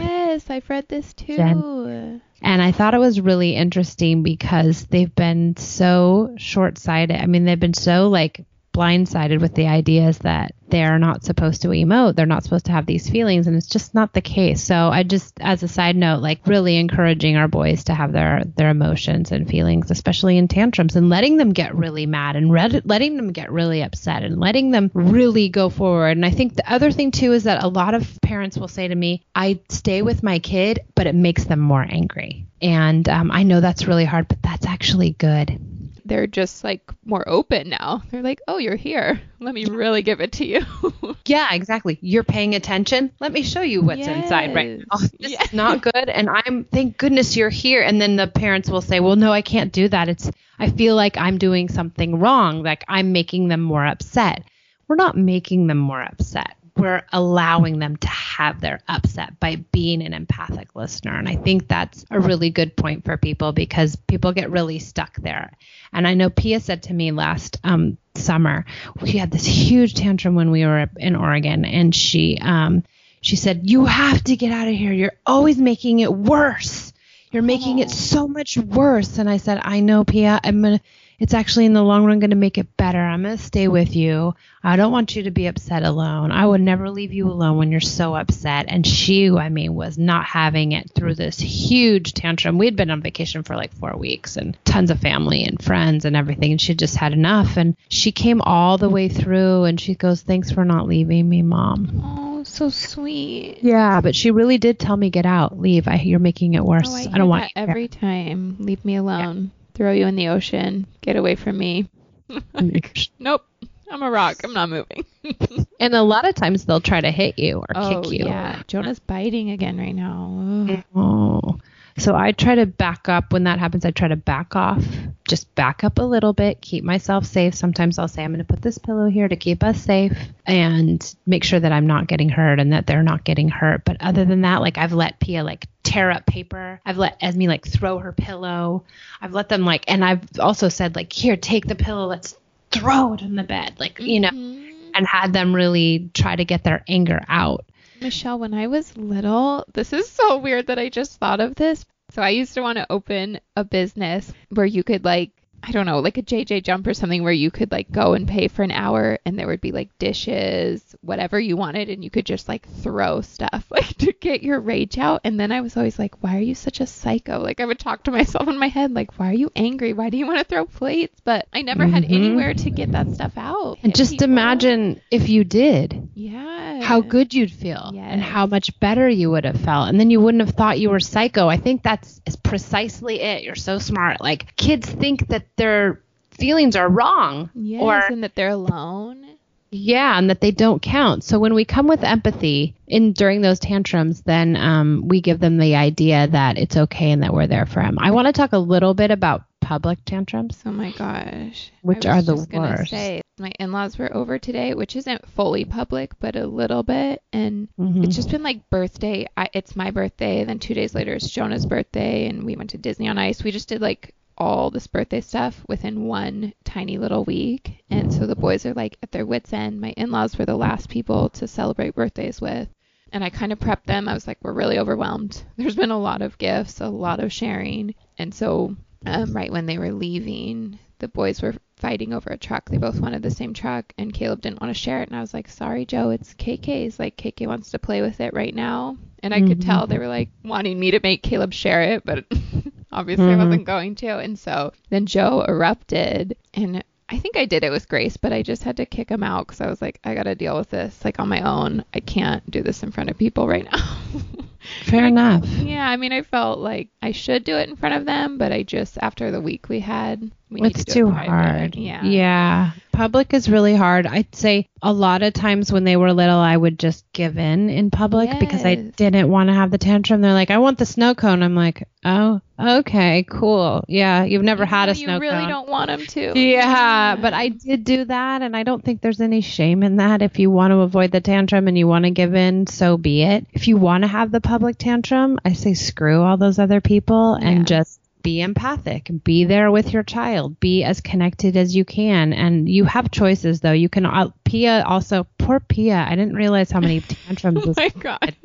I've 0.49 0.69
read 0.69 0.89
this 0.89 1.13
too. 1.15 1.37
Gen- 1.37 2.23
and 2.43 2.63
I 2.63 2.73
thought 2.73 2.95
it 2.95 3.01
was 3.01 3.21
really 3.21 3.57
interesting 3.57 4.23
because 4.23 4.85
they've 4.87 5.15
been 5.15 5.57
so 5.57 6.35
short 6.37 6.79
sighted. 6.79 7.17
I 7.17 7.27
mean, 7.27 7.45
they've 7.45 7.59
been 7.59 7.75
so 7.75 8.09
like 8.09 8.45
blindsided 8.77 9.41
with 9.41 9.55
the 9.55 9.67
ideas 9.67 10.19
that 10.19 10.55
they're 10.69 10.99
not 10.99 11.25
supposed 11.25 11.63
to 11.63 11.69
emote, 11.69 12.17
they're 12.17 12.27
not 12.27 12.43
supposed 12.43 12.67
to 12.67 12.73
have 12.73 12.87
these 12.87 13.09
feelings, 13.09 13.47
and 13.47 13.57
it's 13.57 13.69
just 13.69 13.95
not 13.95 14.13
the 14.13 14.21
case. 14.21 14.63
So 14.63 14.89
I 14.89 15.03
just, 15.03 15.41
as 15.41 15.63
a 15.63 15.69
side 15.69 15.97
note, 15.97 16.21
like 16.21 16.47
really 16.47 16.77
encouraging 16.77 17.37
our 17.37 17.49
boys 17.49 17.85
to 17.85 17.95
have 17.95 18.13
their 18.13 18.45
their 18.57 18.71
emotions 18.71 19.33
and 19.33 19.49
feelings, 19.49 19.91
especially 19.91 20.37
in 20.37 20.49
tantrums, 20.49 20.97
and 20.97 21.09
letting 21.09 21.37
them 21.37 21.53
get 21.53 21.75
really 21.75 22.05
mad 22.07 22.37
and 22.37 22.53
re- 22.53 22.83
letting 22.85 23.17
them 23.17 23.33
get 23.33 23.51
really 23.51 23.83
upset 23.83 24.23
and 24.23 24.39
letting 24.39 24.71
them 24.73 24.91
really 24.93 25.49
go 25.49 25.71
forward. 25.71 26.17
And 26.17 26.27
I 26.27 26.31
think 26.31 26.55
the 26.55 26.71
other 26.71 26.91
thing 26.91 27.11
too 27.13 27.33
is 27.33 27.45
that 27.45 27.63
a 27.63 27.69
lot 27.69 27.95
of 27.95 28.19
parents 28.21 28.59
will 28.59 28.69
say 28.69 28.89
to 28.89 28.95
me, 28.95 29.25
"I 29.35 29.61
stay 29.69 30.03
with 30.03 30.23
my 30.23 30.39
kid, 30.39 30.81
but 30.95 31.07
it 31.07 31.15
makes 31.15 31.45
them 31.45 31.61
more 31.61 31.87
angry." 31.89 32.47
And 32.61 33.09
um, 33.09 33.31
I 33.31 33.45
know 33.45 33.61
that's 33.61 33.87
really 33.87 34.05
hard, 34.05 34.29
but 34.29 34.43
that's 34.43 34.67
actually 34.67 35.11
good 35.11 35.59
they're 36.07 36.27
just 36.27 36.65
like 36.65 36.83
more 37.05 37.29
open 37.29 37.69
now. 37.69 38.03
They're 38.11 38.23
like, 38.23 38.41
"Oh, 38.49 38.59
you're 38.59 38.77
here. 38.77 39.21
Let 39.41 39.55
me 39.55 39.65
really 39.67 40.03
give 40.03 40.21
it 40.21 40.33
to 40.33 40.47
you." 40.47 40.61
Yeah, 41.27 41.53
exactly. 41.55 41.99
You're 42.03 42.23
paying 42.23 42.55
attention. 42.55 43.11
Let 43.19 43.33
me 43.33 43.43
show 43.43 43.61
you 43.63 43.83
what's 43.83 44.07
inside 44.07 44.55
right 44.55 44.79
Yes. 44.79 44.87
now. 44.93 44.99
This 45.19 45.33
Yes. 45.33 45.47
is 45.47 45.53
not 45.53 45.83
good 45.83 46.09
and 46.09 46.31
I'm 46.31 46.63
thank 46.65 46.99
goodness 46.99 47.37
you're 47.37 47.51
here 47.51 47.83
and 47.83 48.01
then 48.01 48.15
the 48.15 48.29
parents 48.29 48.71
will 48.71 48.81
say, 48.81 49.01
"Well, 49.01 49.17
no, 49.17 49.33
I 49.33 49.43
can't 49.43 49.73
do 49.73 49.89
that. 49.89 50.09
It's 50.09 50.31
I 50.59 50.71
feel 50.71 50.95
like 50.95 51.17
I'm 51.19 51.37
doing 51.39 51.69
something 51.69 52.21
wrong, 52.21 52.63
like 52.63 52.85
I'm 52.87 53.11
making 53.13 53.49
them 53.49 53.61
more 53.61 53.85
upset." 53.85 54.45
We're 54.89 54.95
not 54.97 55.17
making 55.17 55.67
them 55.67 55.79
more 55.79 56.01
upset. 56.01 56.55
We're 56.77 57.03
allowing 57.13 57.79
them 57.79 57.97
to 57.97 58.09
have 58.09 58.61
their 58.61 58.81
upset 58.89 59.41
by 59.41 59.57
being 59.73 60.03
an 60.03 60.13
empathic 60.13 60.75
listener. 60.75 61.17
And 61.17 61.29
I 61.29 61.37
think 61.37 61.69
that's 61.69 62.05
a 62.11 62.21
really 62.21 62.51
good 62.51 62.77
point 62.77 63.05
for 63.05 63.17
people 63.17 63.53
because 63.53 63.97
people 63.97 64.33
get 64.33 64.51
really 64.51 64.79
stuck 64.79 65.17
there. 65.17 65.53
And 65.93 66.07
I 66.07 66.15
know 66.15 66.29
Pia 66.29 66.61
said 66.61 66.83
to 66.85 66.95
me 66.95 67.13
last 67.13 67.59
um, 67.65 67.97
summer, 68.15 68.65
we 69.01 69.13
had 69.13 69.31
this 69.31 69.47
huge 69.47 69.95
tantrum 69.95 70.35
when 70.35 70.51
we 70.51 70.65
were 70.67 70.89
in 70.97 71.17
Oregon, 71.17 71.65
and 71.65 71.95
she 71.95 72.39
um, 72.41 72.83
she 73.21 73.37
said, 73.37 73.71
"You 73.71 73.87
have 73.87 74.23
to 74.25 74.37
get 74.37 74.53
out 74.53 74.69
of 74.69 74.75
here. 74.75 74.93
You're 74.93 75.17
always 75.25 75.59
making 75.59 76.01
it 76.01 76.13
worse. 76.13 76.93
You're 77.31 77.43
making 77.43 77.79
it 77.79 77.91
so 77.91 78.29
much 78.29 78.57
worse." 78.57 79.19
And 79.19 79.29
I 79.29 79.39
said, 79.39 79.61
"I 79.63 79.81
know, 79.81 80.05
Pia. 80.05 80.41
I'm 80.45 80.63
gonna." 80.63 80.81
It's 81.19 81.35
actually 81.35 81.67
in 81.67 81.73
the 81.73 81.83
long 81.83 82.05
run 82.05 82.19
going 82.19 82.31
to 82.31 82.37
make 82.37 82.59
it 82.59 82.77
better. 82.77 83.01
I'm 83.01 83.23
going 83.23 83.37
to 83.37 83.43
stay 83.43 83.69
with 83.69 83.97
you. 83.97 84.35
I 84.63 84.77
don't 84.77 84.93
want 84.93 85.17
you 85.17 85.23
to 85.25 85.31
be 85.31 85.47
upset 85.47 85.83
alone. 85.83 86.31
I 86.31 86.45
would 86.45 86.61
never 86.61 86.91
leave 86.91 87.13
you 87.13 87.29
alone 87.29 87.57
when 87.57 87.71
you're 87.71 87.81
so 87.81 88.15
upset. 88.15 88.67
And 88.69 88.87
she, 88.87 89.31
I 89.31 89.49
mean, 89.49 89.75
was 89.75 89.97
not 89.97 90.25
having 90.25 90.73
it 90.73 90.91
through 90.95 91.15
this 91.15 91.39
huge 91.39 92.13
tantrum. 92.15 92.59
We'd 92.59 92.77
been 92.77 92.91
on 92.91 93.01
vacation 93.01 93.45
for 93.45 93.57
like 93.57 93.73
four 93.75 93.97
weeks 93.97 94.37
and 94.37 94.57
tons 94.65 94.91
of 94.91 95.01
family 95.01 95.45
and 95.45 95.63
friends 95.63 96.05
and 96.05 96.17
everything. 96.17 96.51
And 96.51 96.61
she 96.61 96.75
just 96.75 96.97
had 96.97 97.13
enough. 97.13 97.57
And 97.57 97.77
she 97.89 98.13
came 98.13 98.43
all 98.43 98.77
the 98.77 98.91
way 98.91 99.09
through 99.09 99.65
and 99.65 99.81
she 99.81 99.95
goes, 99.95 100.21
Thanks 100.21 100.51
for 100.51 100.65
not 100.65 100.87
leaving 100.87 101.29
me, 101.29 101.43
mom. 101.43 102.03
oh, 102.05 102.43
so 102.45 102.69
sweet. 102.69 103.59
Yeah, 103.63 104.01
but 104.01 104.15
she 104.15 104.31
really 104.31 104.59
did 104.59 104.79
tell 104.79 104.97
me, 104.97 105.11
Get 105.11 105.27
out, 105.27 105.59
leave. 105.59 105.89
I, 105.89 105.97
you're 105.97 106.19
making 106.19 106.55
it 106.55 106.65
worse. 106.65 106.91
Oh, 106.91 106.97
I, 106.97 107.09
I, 107.13 107.19
don't 107.19 107.29
want 107.29 107.45
you 107.45 107.51
here." 107.55 107.71
every 107.71 107.89
time. 107.89 108.57
Leave 108.59 108.85
me 108.85 108.97
alone. 108.97 109.53
Throw 109.77 109.93
you 109.93 110.07
in 110.07 110.17
the 110.17 110.29
ocean. 110.29 110.87
Get 111.03 111.17
away 111.17 111.35
from 111.37 111.59
me. 111.59 111.89
nope. 113.19 113.47
I'm 113.91 114.03
a 114.03 114.11
rock. 114.11 114.39
I'm 114.43 114.53
not 114.53 114.69
moving. 114.69 115.05
And 115.79 115.95
a 115.95 116.03
lot 116.03 116.27
of 116.27 116.35
times 116.35 116.65
they'll 116.65 116.81
try 116.81 117.01
to 117.01 117.11
hit 117.11 117.39
you 117.39 117.59
or 117.59 117.67
oh 117.75 118.01
kick 118.01 118.13
you. 118.13 118.27
yeah. 118.27 118.63
Jonah's 118.67 118.99
biting 118.99 119.51
again 119.51 119.77
right 119.77 119.95
now. 119.95 120.67
Ugh. 120.71 120.85
Oh. 120.95 121.59
So 121.99 122.15
I 122.15 122.33
try 122.33 122.55
to 122.55 122.67
back 122.67 123.09
up 123.09 123.33
when 123.33 123.45
that 123.45 123.59
happens. 123.59 123.85
I 123.85 123.91
try 123.91 124.09
to 124.09 124.17
back 124.17 124.55
off, 124.57 124.85
just 125.29 125.55
back 125.55 125.83
up 125.83 125.99
a 125.99 126.03
little 126.03 126.33
bit, 126.33 126.61
keep 126.61 126.85
myself 126.85 127.25
safe. 127.25 127.55
Sometimes 127.55 127.99
I'll 127.99 128.09
say, 128.09 128.23
I'm 128.23 128.33
going 128.33 128.39
to 128.39 128.45
put 128.45 128.63
this 128.63 128.79
pillow 128.79 129.09
here 129.09 129.29
to 129.29 129.37
keep 129.37 129.63
us 129.63 129.81
safe 129.83 130.17
and 130.47 131.15
make 131.27 131.45
sure 131.45 131.61
that 131.61 131.73
I'm 131.73 131.87
not 131.87 132.07
getting 132.07 132.29
hurt 132.29 132.61
and 132.61 132.73
that 132.73 132.87
they're 132.87 133.03
not 133.03 133.25
getting 133.25 133.49
hurt. 133.49 133.85
But 133.85 133.97
other 134.01 134.25
than 134.25 134.43
that, 134.43 134.61
like 134.61 134.79
I've 134.79 134.93
let 134.93 135.21
Pia 135.21 135.43
like 135.43 135.67
tear 135.87 136.11
up 136.11 136.27
paper. 136.27 136.81
I've 136.85 136.99
let 136.99 137.17
Esme 137.21 137.43
like 137.45 137.67
throw 137.67 137.99
her 137.99 138.13
pillow. 138.13 138.85
I've 139.21 139.33
let 139.33 139.49
them 139.49 139.65
like, 139.65 139.85
and 139.89 140.05
I've 140.05 140.25
also 140.41 140.69
said, 140.69 140.97
like, 140.97 141.13
here, 141.13 141.37
take 141.37 141.67
the 141.67 141.75
pillow. 141.75 142.07
Let's 142.07 142.37
throw 142.71 143.15
it 143.15 143.23
on 143.23 143.37
the 143.37 143.45
bed. 143.45 143.75
Like, 143.79 144.01
you 144.01 144.21
know, 144.21 144.31
Mhm. 144.31 144.91
and 144.95 145.07
had 145.07 145.33
them 145.33 145.55
really 145.55 146.11
try 146.13 146.35
to 146.37 146.45
get 146.45 146.65
their 146.65 146.83
anger 146.89 147.21
out. 147.29 147.65
Michelle, 148.01 148.39
when 148.39 148.53
I 148.53 148.67
was 148.67 148.97
little, 148.97 149.65
this 149.73 149.93
is 149.93 150.09
so 150.09 150.39
weird 150.39 150.67
that 150.67 150.79
I 150.79 150.89
just 150.89 151.19
thought 151.19 151.41
of 151.41 151.55
this. 151.55 151.85
So 152.11 152.23
I 152.23 152.31
used 152.31 152.55
to 152.55 152.61
want 152.61 152.79
to 152.79 152.87
open 152.91 153.41
a 153.57 153.65
business 153.65 154.33
where 154.51 154.67
you 154.67 154.83
could 154.85 155.05
like 155.05 155.31
I 155.63 155.73
don't 155.73 155.87
know, 155.87 155.99
like 155.99 156.17
a 156.17 156.23
JJ 156.23 156.63
jump 156.63 156.87
or 156.87 156.95
something 156.95 157.25
where 157.25 157.33
you 157.33 157.51
could 157.51 157.73
like 157.73 157.91
go 157.91 158.15
and 158.15 158.29
pay 158.29 158.47
for 158.47 158.63
an 158.63 158.71
hour 158.71 159.19
and 159.27 159.37
there 159.37 159.49
would 159.49 159.61
be 159.61 159.73
like 159.73 159.97
dishes, 159.99 160.95
whatever 161.01 161.41
you 161.41 161.57
wanted, 161.57 161.89
and 161.91 162.05
you 162.05 162.11
could 162.11 162.25
just 162.27 162.47
like 162.49 162.69
throw 162.69 163.21
stuff 163.21 163.67
like 163.71 163.97
to 163.99 164.13
get 164.13 164.43
your 164.45 164.61
rage 164.61 164.97
out. 164.97 165.23
And 165.25 165.41
then 165.41 165.51
I 165.51 165.61
was 165.63 165.77
always 165.77 165.99
like, 165.99 166.23
why 166.23 166.37
are 166.37 166.41
you 166.41 166.55
such 166.55 166.81
a 166.81 166.87
psycho? 166.87 167.41
Like 167.41 167.61
I 167.61 167.65
would 167.65 167.81
talk 167.81 168.05
to 168.05 168.11
myself 168.13 168.47
in 168.49 168.59
my 168.59 168.69
head, 168.69 168.93
like, 168.93 169.19
why 169.19 169.31
are 169.31 169.35
you 169.35 169.51
angry? 169.57 169.93
Why 169.93 170.09
do 170.11 170.17
you 170.19 170.27
want 170.27 170.39
to 170.39 170.45
throw 170.45 170.67
plates? 170.67 171.21
But 171.25 171.49
I 171.53 171.63
never 171.63 171.87
had 171.87 172.05
Mhm. 172.05 172.15
anywhere 172.15 172.55
to 172.55 172.71
get 172.71 172.93
that 172.93 173.13
stuff 173.13 173.33
out. 173.37 173.79
And 173.83 173.95
just 173.95 174.13
people. 174.13 174.27
imagine 174.27 175.01
if 175.11 175.29
you 175.29 175.43
did. 175.43 176.11
Yeah. 176.15 176.56
How 176.87 177.01
good 177.01 177.35
you'd 177.35 177.51
feel 177.53 177.93
and 177.97 178.21
how 178.23 178.47
much 178.47 178.79
better 178.81 179.09
you 179.09 179.31
would 179.31 179.45
have 179.45 179.61
felt. 179.61 179.89
And 179.89 179.99
then 180.01 180.11
you 180.11 180.21
wouldn't 180.21 180.45
have 180.47 180.55
thought 180.55 180.79
you 180.79 180.91
were 180.91 181.01
psycho. 181.01 181.49
I 181.49 181.57
think 181.57 181.83
that's 181.83 182.21
is 182.27 182.37
precisely 182.37 183.21
it. 183.21 183.43
You're 183.43 183.55
so 183.55 183.79
smart. 183.79 184.21
Like 184.21 184.55
kids 184.57 184.89
think 184.89 185.29
that 185.29 185.45
their 185.57 186.01
feelings 186.31 186.77
are 186.77 186.89
wrong 186.89 187.51
Yes, 187.55 187.83
or 187.83 187.99
and 188.13 188.23
that 188.23 188.35
they're 188.35 188.51
alone. 188.51 189.25
yeah 189.71 190.19
and 190.19 190.29
that 190.31 190.41
they 190.41 190.51
don't 190.51 190.83
count. 190.83 191.25
So 191.25 191.39
when 191.39 191.55
we 191.55 191.65
come 191.65 191.87
with 191.89 192.05
empathy 192.05 192.75
in 192.87 193.13
during 193.13 193.41
those 193.41 193.59
tantrums 193.59 194.23
then 194.23 194.55
um, 194.57 195.09
we 195.09 195.21
give 195.21 195.41
them 195.41 195.57
the 195.59 195.75
idea 195.77 196.27
that 196.29 196.59
it's 196.59 196.77
okay 196.77 197.11
and 197.11 197.23
that 197.23 197.33
we're 197.35 197.47
there 197.49 197.67
for 197.67 197.83
them 197.83 197.99
i 197.99 198.13
want 198.13 198.27
to 198.29 198.33
talk 198.33 198.53
a 198.53 198.59
little 198.59 198.95
bit 198.95 199.11
about 199.11 199.43
public 199.67 199.99
tantrums 200.05 200.63
Oh 200.65 200.71
my 200.71 200.93
gosh. 200.93 201.73
Which 201.83 202.07
I 202.07 202.17
was 202.17 202.29
are 202.29 202.33
the 202.35 202.37
just 202.37 202.51
gonna 202.51 202.69
worst. 202.79 202.91
Say, 202.91 203.21
my 203.39 203.51
in-laws 203.59 203.99
were 203.99 204.15
over 204.17 204.39
today, 204.39 204.75
which 204.75 204.95
isn't 204.95 205.27
fully 205.29 205.65
public, 205.65 206.13
but 206.21 206.37
a 206.37 206.47
little 206.47 206.85
bit, 206.85 207.21
and 207.33 207.69
Mhm. 207.79 208.05
it's 208.05 208.15
just 208.15 208.31
been 208.31 208.45
like 208.45 208.71
birthday. 208.71 209.27
I, 209.37 209.49
it's 209.53 209.75
my 209.75 209.91
birthday, 209.91 210.45
then 210.45 210.61
two 210.61 210.75
days 210.75 210.95
later 210.95 211.15
it's 211.15 211.29
Jonah's 211.29 211.67
birthday, 211.67 212.29
and 212.29 212.45
we 212.45 212.55
went 212.55 212.71
to 212.71 212.79
Disney 212.79 213.09
on 213.09 213.19
Ice. 213.19 213.43
We 213.43 213.51
just 213.51 213.69
did 213.69 213.81
like 213.81 214.15
all 214.39 214.71
this 214.71 214.87
birthday 214.87 215.21
stuff 215.21 215.65
within 215.69 216.05
one 216.05 216.53
tiny 216.65 216.99
little 216.99 217.25
week, 217.25 217.83
and 217.91 218.13
so 218.13 218.27
the 218.27 218.37
boys 218.37 218.65
are 218.67 218.75
like 218.75 218.97
at 219.03 219.11
their 219.11 219.27
wits' 219.27 219.53
end. 219.53 219.81
My 219.81 219.91
in-laws 219.97 220.39
were 220.39 220.47
the 220.47 220.57
last 220.57 220.89
people 220.89 221.29
to 221.31 221.49
celebrate 221.49 221.97
birthdays 221.97 222.41
with. 222.41 222.69
And 223.13 223.25
I 223.25 223.31
kind 223.31 223.53
of 223.53 223.59
prepped 223.61 223.85
them. 223.85 224.09
I 224.09 224.15
was 224.15 224.27
like, 224.27 224.39
we're 224.43 224.53
really 224.53 224.79
overwhelmed. 224.79 225.43
There's 225.57 225.77
been 225.77 225.91
a 225.93 225.99
lot 225.99 226.23
of 226.23 226.39
gifts, 226.39 226.81
a 226.81 226.89
lot 226.89 227.21
of 227.21 227.33
sharing. 227.33 227.95
And 228.19 228.35
so 228.35 228.77
um, 229.05 229.33
right 229.33 229.53
when 229.53 229.67
they 229.67 229.79
were 229.79 229.93
leaving, 229.93 230.79
the 230.99 231.09
boys 231.09 231.43
were 231.43 231.55
fighting 231.77 232.13
over 232.15 232.31
a 232.31 232.39
truck. 232.39 232.71
They 232.71 232.79
both 232.79 233.01
wanted 233.01 233.23
the 233.23 233.31
same 233.31 233.53
truck, 233.53 233.93
and 233.99 234.13
Caleb 234.15 234.41
didn't 234.41 234.61
want 234.61 234.75
to 234.75 234.81
share 234.81 235.03
it. 235.03 235.09
And 235.09 235.17
I 235.17 235.21
was 235.21 235.35
like, 235.35 235.49
sorry, 235.49 235.85
Joe, 235.85 236.11
it's 236.11 236.35
KK's. 236.35 236.99
Like, 236.99 237.17
KK 237.17 237.47
wants 237.47 237.71
to 237.73 237.79
play 237.79 238.01
with 238.03 238.21
it 238.21 238.33
right 238.33 238.55
now. 238.55 238.97
And 239.23 239.35
I 239.35 239.41
could 239.41 239.59
Mhm. 239.61 239.65
tell 239.65 239.87
they 239.87 239.99
were 239.99 240.09
like 240.09 240.31
wanting 240.45 240.79
me 240.79 240.93
to 240.93 241.01
make 241.03 241.23
Caleb 241.23 241.53
share 241.53 241.83
it, 241.83 242.05
but 242.05 242.25
obviously 242.93 243.27
I 243.33 243.35
Mhm. 243.37 243.39
wasn't 243.39 243.65
going 243.65 243.95
to. 243.97 244.19
And 244.19 244.39
so 244.39 244.73
then 244.91 245.07
Joe 245.07 245.45
erupted, 245.47 246.37
and 246.55 246.83
I 247.09 247.19
think 247.19 247.37
I 247.37 247.45
did 247.45 247.63
it 247.65 247.71
with 247.71 247.89
grace, 247.89 248.17
but 248.17 248.33
I 248.33 248.43
just 248.43 248.63
had 248.63 248.77
to 248.79 248.87
kick 248.87 249.09
him 249.11 249.23
out 249.23 249.47
because 249.47 249.61
I 249.61 249.69
was 249.69 249.81
like, 249.83 250.01
I 250.05 250.15
got 250.15 250.25
to 250.25 250.35
deal 250.35 250.57
with 250.57 250.71
this 250.71 251.05
like 251.05 251.19
on 251.21 251.29
my 251.29 251.41
own. 251.41 251.85
I 251.95 252.01
can't 252.01 252.49
do 252.51 252.63
this 252.63 252.83
in 252.83 252.91
front 252.93 253.11
of 253.11 253.19
people 253.19 253.47
right 253.49 253.65
now. 253.71 253.99
fair 254.85 255.07
enough 255.07 255.47
Yeah, 255.47 255.87
I 255.87 255.97
mean, 255.97 256.13
I 256.13 256.23
felt 256.23 256.59
like 256.59 256.89
I 257.03 257.13
should 257.13 257.45
do 257.45 257.57
it 257.57 257.69
in 257.69 257.77
front 257.77 257.95
of 257.95 258.05
them, 258.05 258.39
but 258.39 258.53
I 258.53 258.63
just 258.63 258.99
after 259.01 259.31
the 259.31 259.41
week 259.41 259.69
we 259.69 259.81
had, 259.81 260.31
we 260.51 260.63
it's 260.63 260.85
to 260.85 260.93
too 260.93 261.09
it 261.09 261.13
hard. 261.13 261.77
Yeah. 261.77 262.05
Yeah. 262.05 262.71
Public 262.97 263.35
is 263.35 263.49
really 263.49 263.75
hard. 263.75 264.07
I'd 264.07 264.35
say 264.35 264.69
a 264.81 264.91
lot 264.93 265.23
of 265.23 265.35
times 265.35 265.71
when 265.71 265.85
they 265.85 265.97
were 265.97 266.13
little, 266.15 266.39
I 266.39 266.57
would 266.57 266.79
just 266.79 267.05
give 267.13 267.37
in 267.37 267.69
in 267.69 267.91
public 267.91 268.31
because 268.41 268.65
I 268.65 268.75
didn't 268.77 269.29
want 269.29 269.49
to 269.51 269.55
have 269.55 269.71
the 269.71 269.77
tantrum. 269.79 270.23
They're 270.23 270.33
like, 270.33 270.51
I 270.51 270.57
want 270.59 270.79
the 270.79 270.87
snow 270.87 271.15
cone. 271.15 271.43
I'm 271.43 271.55
like, 271.55 271.87
oh, 272.07 272.41
okay, 272.59 273.25
cool. 273.29 273.85
Yeah. 273.87 274.25
You've 274.25 274.43
never 274.43 274.63
Even 274.63 274.69
had 274.69 274.89
a 274.89 274.95
snow 274.95 275.07
cone. 275.07 275.15
You 275.15 275.21
really 275.21 275.41
cone. 275.43 275.49
don't 275.51 275.69
want 275.69 275.89
them 275.89 276.07
to. 276.07 276.39
Yeah, 276.39 277.17
but 277.17 277.35
I 277.35 277.49
did 277.51 277.85
do 277.85 278.07
that, 278.07 278.41
and 278.41 278.57
I 278.57 278.63
don't 278.63 278.83
think 278.83 279.03
there's 279.03 279.21
any 279.21 279.43
shame 279.43 279.83
in 279.83 279.97
that. 279.97 280.23
If 280.23 280.39
you 280.39 280.51
want 280.51 280.71
to 280.71 280.79
avoid 280.79 281.11
the 281.11 281.21
tantrum 281.21 281.69
and 281.69 281.77
you 281.77 281.87
want 281.87 282.07
to 282.07 282.11
give 282.11 282.35
in, 282.35 282.67
so 282.67 282.97
be 282.97 283.23
it. 283.23 283.47
If 283.53 283.69
you 283.69 283.77
want 283.77 284.05
to 284.05 284.09
have 284.09 284.33
the 284.33 284.41
public 284.41 284.79
tantrum, 284.79 285.39
I 285.45 285.53
say 285.53 285.75
screw 285.75 286.23
all 286.23 286.39
those 286.39 286.59
other 286.59 286.81
people 286.81 287.35
and 287.35 287.59
Yeah. 287.59 287.65
just 287.83 288.01
be 288.27 288.41
empathic. 288.41 289.09
Be 289.25 289.45
there 289.45 289.71
with 289.71 289.93
your 289.93 290.03
child. 290.03 290.59
Be 290.59 290.83
as 290.83 291.01
connected 291.01 291.57
as 291.57 291.77
you 291.77 291.85
can. 291.85 292.33
And 292.33 292.69
you 292.69 292.85
have 292.85 293.11
choices, 293.13 293.61
though. 293.61 293.71
You 293.73 293.89
can. 293.89 294.05
Uh, 294.05 294.31
Pia 294.45 294.83
also, 294.85 295.27
poor 295.39 295.61
Pia. 295.61 296.05
I 296.09 296.17
didn't 296.17 296.35
realize 296.35 296.71
how 296.73 296.81
many 296.81 297.01
tantrums 297.27 297.65
Oh 297.69 297.75
my 297.77 297.89
god. 297.91 298.37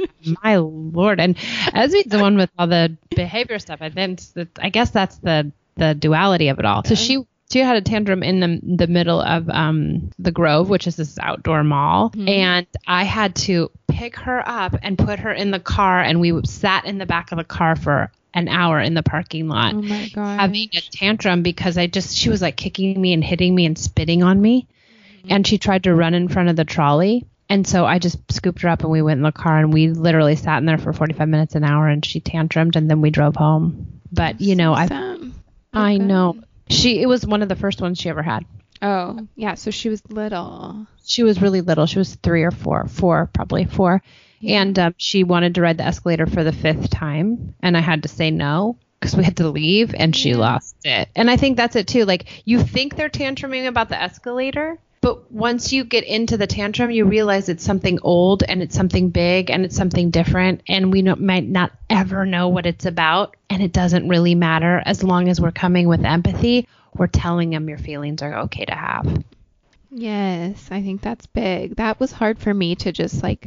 my 0.44 0.58
lord 0.58 1.20
and 1.20 1.36
Esme's 1.74 2.06
the 2.06 2.20
one 2.20 2.38
with 2.38 2.52
all 2.60 2.68
the 2.68 2.96
behavior 3.16 3.58
stuff 3.58 3.80
i 3.82 3.90
think 3.90 4.20
i 4.60 4.70
guess 4.70 4.92
that's 4.92 5.18
the 5.18 5.52
the 5.78 5.96
duality 5.96 6.50
of 6.50 6.60
it 6.60 6.66
all 6.66 6.84
so 6.84 6.94
she 6.96 7.26
she 7.52 7.60
had 7.60 7.76
a 7.76 7.82
tantrum 7.82 8.22
in 8.22 8.40
the 8.40 8.60
the 8.78 8.86
middle 8.88 9.20
of 9.20 9.50
um 9.50 10.12
the 10.20 10.32
grove 10.32 10.70
which 10.70 10.86
is 10.86 10.96
this 10.96 11.18
outdoor 11.20 11.64
mall 11.64 12.12
Mhm. 12.12 12.30
and 12.30 12.68
i 12.88 13.04
had 13.04 13.36
to 13.48 13.72
pick 13.88 14.16
her 14.20 14.48
up 14.48 14.76
and 14.84 14.98
put 14.98 15.20
her 15.20 15.32
in 15.32 15.50
the 15.52 15.60
car 15.60 16.00
and 16.02 16.20
we 16.22 16.40
sat 16.46 16.86
in 16.86 16.98
the 17.00 17.06
back 17.08 17.32
of 17.32 17.38
the 17.40 17.44
car 17.44 17.76
for 17.76 18.12
an 18.34 18.48
hour 18.48 18.80
in 18.80 18.94
the 18.94 19.04
parking 19.04 19.48
lot 19.48 19.74
Oh 19.76 19.82
having 20.16 20.70
a 20.74 20.82
tantrum 20.82 21.44
because 21.44 21.78
I 21.78 21.88
just 21.88 22.16
she 22.16 22.30
was 22.30 22.42
like 22.42 22.56
kicking 22.56 23.00
me 23.00 23.14
and 23.14 23.24
hitting 23.24 23.54
me 23.54 23.66
and 23.66 23.78
spitting 23.78 24.24
on 24.24 24.42
me, 24.42 24.68
mm-hmm. 25.18 25.32
and 25.32 25.48
she 25.48 25.58
tried 25.58 25.84
to 25.84 25.94
run 25.94 26.14
in 26.14 26.28
front 26.28 26.50
of 26.50 26.56
the 26.56 26.66
trolley. 26.66 27.26
And 27.50 27.68
so 27.68 27.86
I 27.86 28.00
just 28.00 28.18
scooped 28.32 28.62
her 28.62 28.70
up 28.70 28.82
and 28.82 28.92
we 28.92 29.02
went 29.02 29.18
in 29.18 29.24
the 29.24 29.34
car 29.34 29.58
and 29.58 29.74
we 29.74 29.90
literally 29.90 30.38
sat 30.38 30.60
in 30.60 30.66
there 30.66 30.78
for 30.78 30.94
45 30.94 31.28
minutes 31.28 31.54
an 31.56 31.66
hour 31.66 31.86
and 31.90 32.06
she 32.06 32.22
tantrumed 32.22 32.78
and 32.78 32.90
then 32.90 33.02
we 33.02 33.10
drove 33.10 33.36
home. 33.36 34.00
But 34.10 34.40
you 34.40 34.56
know, 34.56 34.74
I. 34.74 34.88
I 35.74 35.98
know 35.98 36.38
She 36.70 37.02
it 37.02 37.08
was 37.08 37.26
one 37.26 37.42
of 37.42 37.50
the 37.50 37.56
first 37.56 37.82
ones 37.82 38.00
she 38.00 38.10
ever 38.10 38.22
had. 38.22 38.46
Oh, 38.82 39.28
yeah. 39.36 39.56
So 39.56 39.72
she 39.72 39.90
was 39.90 40.02
little. 40.10 40.88
She 41.06 41.24
was 41.24 41.42
really 41.42 41.62
little. 41.62 41.86
She 41.86 42.00
was 42.00 42.16
three 42.16 42.44
or 42.44 42.52
four, 42.52 42.88
four 42.88 43.30
probably 43.34 43.66
four, 43.66 44.02
and 44.48 44.78
um, 44.80 44.96
she 44.98 45.24
wanted 45.24 45.56
to 45.56 45.62
ride 45.62 45.78
the 45.78 45.86
escalator 45.86 46.26
for 46.26 46.44
the 46.44 46.52
fifth 46.52 46.90
time, 46.90 47.56
and 47.62 47.76
I 47.76 47.82
had 47.82 48.04
to 48.04 48.10
say 48.10 48.32
no 48.32 48.78
because 49.00 49.16
we 49.16 49.24
had 49.24 49.38
to 49.38 49.50
leave, 49.50 49.96
and 49.96 50.16
she 50.16 50.36
lost 50.36 50.76
it. 50.84 51.10
And 51.16 51.30
I 51.30 51.38
think 51.38 51.58
that's 51.58 51.76
it 51.76 51.88
too. 51.88 52.06
Like 52.06 52.44
you 52.46 52.60
think 52.60 52.96
they're 52.96 53.10
tantruming 53.10 53.68
about 53.68 53.90
the 53.90 54.02
escalator. 54.02 54.78
But 55.02 55.32
once 55.32 55.74
you 55.74 55.84
get 55.84 56.04
into 56.04 56.38
the 56.38 56.46
tantrum, 56.46 56.92
you 56.92 57.06
realize 57.06 57.50
it's 57.50 57.64
something 57.64 57.98
old 58.04 58.44
and 58.44 58.62
it's 58.62 58.76
something 58.76 59.10
big 59.10 59.50
and 59.50 59.66
it's 59.66 59.76
something 59.76 60.12
different, 60.12 60.62
and 60.68 60.92
we 60.92 61.02
no, 61.02 61.16
might 61.16 61.48
not 61.48 61.72
ever 61.90 62.26
know 62.26 62.50
what 62.50 62.68
it's 62.68 62.86
about, 62.86 63.36
and 63.50 63.64
it 63.64 63.74
doesn't 63.74 64.08
really 64.08 64.36
matter 64.36 64.82
as 64.86 65.04
long 65.04 65.28
as 65.28 65.42
we're 65.42 65.52
coming 65.52 65.88
with 65.88 66.06
empathy. 66.06 66.68
We're 66.94 67.08
telling 67.08 67.50
them 67.50 67.68
your 67.68 67.80
feelings 67.80 68.22
are 68.22 68.42
okay 68.42 68.66
to 68.66 68.76
have. 68.76 69.24
Yes, 69.90 70.70
I 70.72 70.82
think 70.82 71.02
that's 71.02 71.26
big. 71.26 71.76
That 71.76 72.00
was 72.00 72.12
hard 72.12 72.40
for 72.40 72.54
me 72.54 72.76
to 72.76 72.92
just 72.92 73.24
like 73.24 73.46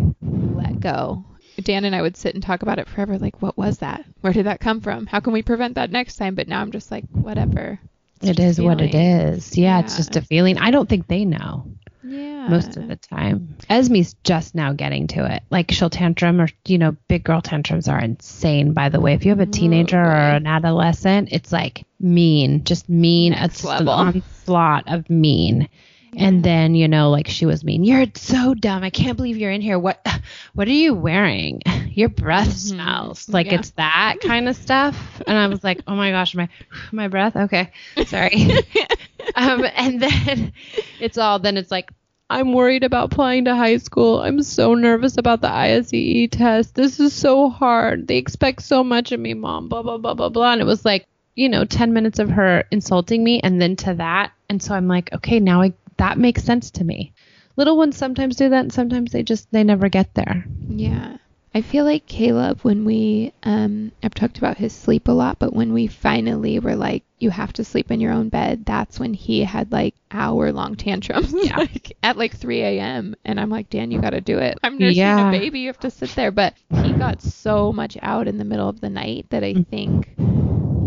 go. 0.85 1.25
Dan 1.63 1.85
and 1.85 1.95
I 1.95 2.03
would 2.03 2.17
sit 2.17 2.35
and 2.35 2.43
talk 2.43 2.63
about 2.63 2.79
it 2.79 2.89
forever. 2.89 3.17
Like, 3.19 3.41
what 3.41 3.57
was 3.57 3.79
that? 3.79 4.05
Where 4.21 4.33
did 4.33 4.47
that 4.47 4.61
come 4.61 4.81
from? 4.81 5.07
How 5.07 5.21
can 5.21 5.33
we 5.33 5.43
prevent 5.43 5.75
that 5.77 5.91
next 5.91 6.17
time? 6.17 6.35
But 6.35 6.49
now 6.49 6.61
I'm 6.61 6.73
just 6.73 6.91
like, 6.91 7.05
whatever. 7.13 7.79
It's 8.21 8.31
It 8.31 8.37
just 8.37 8.61
what 8.61 8.81
it 8.81 8.95
is. 8.95 9.49
is. 9.51 9.59
Yeah, 9.59 9.81
it's 9.81 9.97
just 9.97 10.17
a 10.17 10.21
feeling. 10.23 10.59
I 10.59 10.71
don't 10.73 10.89
think 10.89 11.07
they 11.07 11.25
know 11.25 11.67
Yeah. 12.03 12.49
most 12.49 12.77
of 12.77 12.89
the 12.89 12.97
time. 12.97 13.57
Esme's 13.71 14.15
just 14.25 14.55
now 14.57 14.73
getting 14.73 15.07
to 15.09 15.33
it. 15.33 15.43
Like 15.51 15.71
she'll 15.71 15.91
tantrum 15.91 16.41
or 16.41 16.49
you 16.67 16.79
know, 16.79 16.97
big 17.09 17.23
girl 17.25 17.41
tantrums 17.41 17.87
are 17.89 18.01
insane 18.01 18.73
by 18.73 18.89
the 18.89 19.01
way. 19.01 19.15
If 19.15 19.25
you 19.25 19.31
have 19.31 19.41
a 19.41 19.47
teenager 19.47 20.01
or 20.01 20.11
an 20.31 20.47
adolescent, 20.47 21.29
it's 21.33 21.53
like 21.53 21.85
mean, 22.01 22.65
just 22.65 22.89
mean, 22.89 23.33
Next 23.33 23.45
it's 23.61 23.65
level. 23.65 23.93
an 23.95 24.23
onslaught 24.23 24.89
of 24.93 25.09
mean. 25.09 25.69
And 26.19 26.45
then, 26.45 26.75
you 26.75 26.89
know, 26.89 27.11
like 27.11 27.29
she 27.29 27.47
was 27.47 27.65
mean. 27.65 27.85
You're 27.85 28.07
so 28.15 28.55
dumb. 28.55 28.83
I 28.83 28.91
can't 28.91 29.17
believe 29.17 29.37
you're 29.37 29.51
in 29.51 29.61
here. 29.61 29.79
What 29.79 30.07
what 30.55 30.69
are 30.69 30.73
you 30.73 30.95
wearing? 30.95 31.63
Your 31.95 32.09
breath 32.09 32.53
smells. 32.53 33.29
Like 33.29 33.47
Mm-hmm. 33.47 33.53
Yeah. 33.55 33.59
it's 33.61 33.71
that 33.73 34.17
kind 34.23 34.49
of 34.49 34.57
stuff. 34.57 35.23
And 35.27 35.39
I 35.39 35.47
was 35.47 35.63
like, 35.63 35.81
"Oh 35.87 35.95
my 35.95 36.11
gosh, 36.11 36.35
my 36.35 36.49
my 36.93 37.09
breath. 37.09 37.37
Okay. 37.37 37.71
Sorry." 38.07 38.51
um 39.37 39.65
and 39.77 40.01
then 40.03 40.53
it's 41.01 41.19
all 41.19 41.39
then 41.39 41.57
it's 41.57 41.71
like 41.71 41.91
I'm 42.31 42.53
worried 42.53 42.85
about 42.85 43.13
applying 43.13 43.45
to 43.45 43.55
high 43.55 43.77
school. 43.77 44.21
I'm 44.21 44.43
so 44.43 44.75
nervous 44.75 45.19
about 45.19 45.41
the 45.43 45.49
ISEE 45.49 46.31
test. 46.31 46.75
This 46.75 46.99
is 46.99 47.13
so 47.13 47.51
hard. 47.51 48.09
They 48.09 48.17
expect 48.17 48.63
so 48.63 48.83
much 48.83 49.13
of 49.13 49.21
me, 49.21 49.35
mom. 49.35 49.69
Blah 49.69 49.83
blah 49.83 49.99
blah 49.99 50.15
blah 50.15 50.31
blah. 50.31 50.53
And 50.53 50.61
it 50.61 50.65
was 50.65 50.85
like, 50.85 51.07
you 51.37 51.49
know, 51.49 51.65
10 51.65 51.93
minutes 51.93 52.19
of 52.19 52.31
her 52.31 52.65
insulting 52.71 53.23
me 53.23 53.41
and 53.41 53.61
then 53.61 53.77
to 53.77 53.95
that. 53.95 54.33
And 54.49 54.63
so 54.63 54.75
I'm 54.75 54.89
like, 54.89 55.13
okay, 55.13 55.39
now 55.39 55.61
I 55.63 55.75
that 55.99 56.19
makes 56.19 56.43
sense 56.45 56.71
to 56.73 56.85
me. 56.85 57.13
Little 57.57 57.77
ones 57.77 57.97
sometimes 57.97 58.37
do 58.37 58.49
that 58.49 58.61
and 58.61 58.73
sometimes 58.73 59.13
they 59.13 59.23
just 59.23 59.51
they 59.53 59.65
never 59.65 59.89
get 59.89 60.15
there. 60.15 60.45
Yeah. 60.69 61.19
I 61.57 61.61
feel 61.61 61.85
like 61.85 62.07
Caleb, 62.07 62.63
when 62.63 62.85
we, 62.85 63.33
um, 63.45 63.93
I've 64.03 64.13
talked 64.13 64.39
about 64.39 64.57
his 64.57 64.73
sleep 64.73 65.07
a 65.07 65.13
lot, 65.13 65.39
but 65.39 65.53
when 65.53 65.73
we 65.73 65.87
finally 65.87 66.59
were 66.59 66.75
like, 66.75 67.05
you 67.21 67.31
have 67.31 67.53
to 67.53 67.65
sleep 67.65 67.93
in 67.93 68.01
your 68.01 68.11
own 68.11 68.29
bed, 68.29 68.67
that's 68.67 68.99
when 68.99 69.15
he 69.15 69.45
had 69.45 69.71
like 69.71 69.95
hour 70.11 70.51
long 70.51 70.75
tantrums 70.75 71.33
Yeah. 71.45 71.59
like, 71.59 71.97
at 72.03 72.17
like 72.17 72.37
3 72.37 72.61
a.m. 72.61 73.15
And 73.25 73.39
I'm 73.39 73.51
like, 73.51 73.71
Dan, 73.71 73.93
you 73.93 74.01
got 74.01 74.11
to 74.11 74.21
do 74.21 74.39
it. 74.39 74.59
I'm 74.65 74.79
nursing 74.79 74.97
Yeah. 74.97 75.29
a 75.29 75.31
baby. 75.31 75.61
You 75.61 75.69
have 75.69 75.79
to 75.81 75.93
sit 75.93 76.11
there. 76.17 76.33
But 76.33 76.55
he 76.83 76.93
got 76.93 77.23
so 77.23 77.73
much 77.73 77.97
out 78.03 78.27
in 78.27 78.37
the 78.39 78.45
middle 78.45 78.69
of 78.69 78.81
the 78.81 78.91
night 78.91 79.27
that 79.31 79.45
I 79.45 79.55
think 79.71 80.09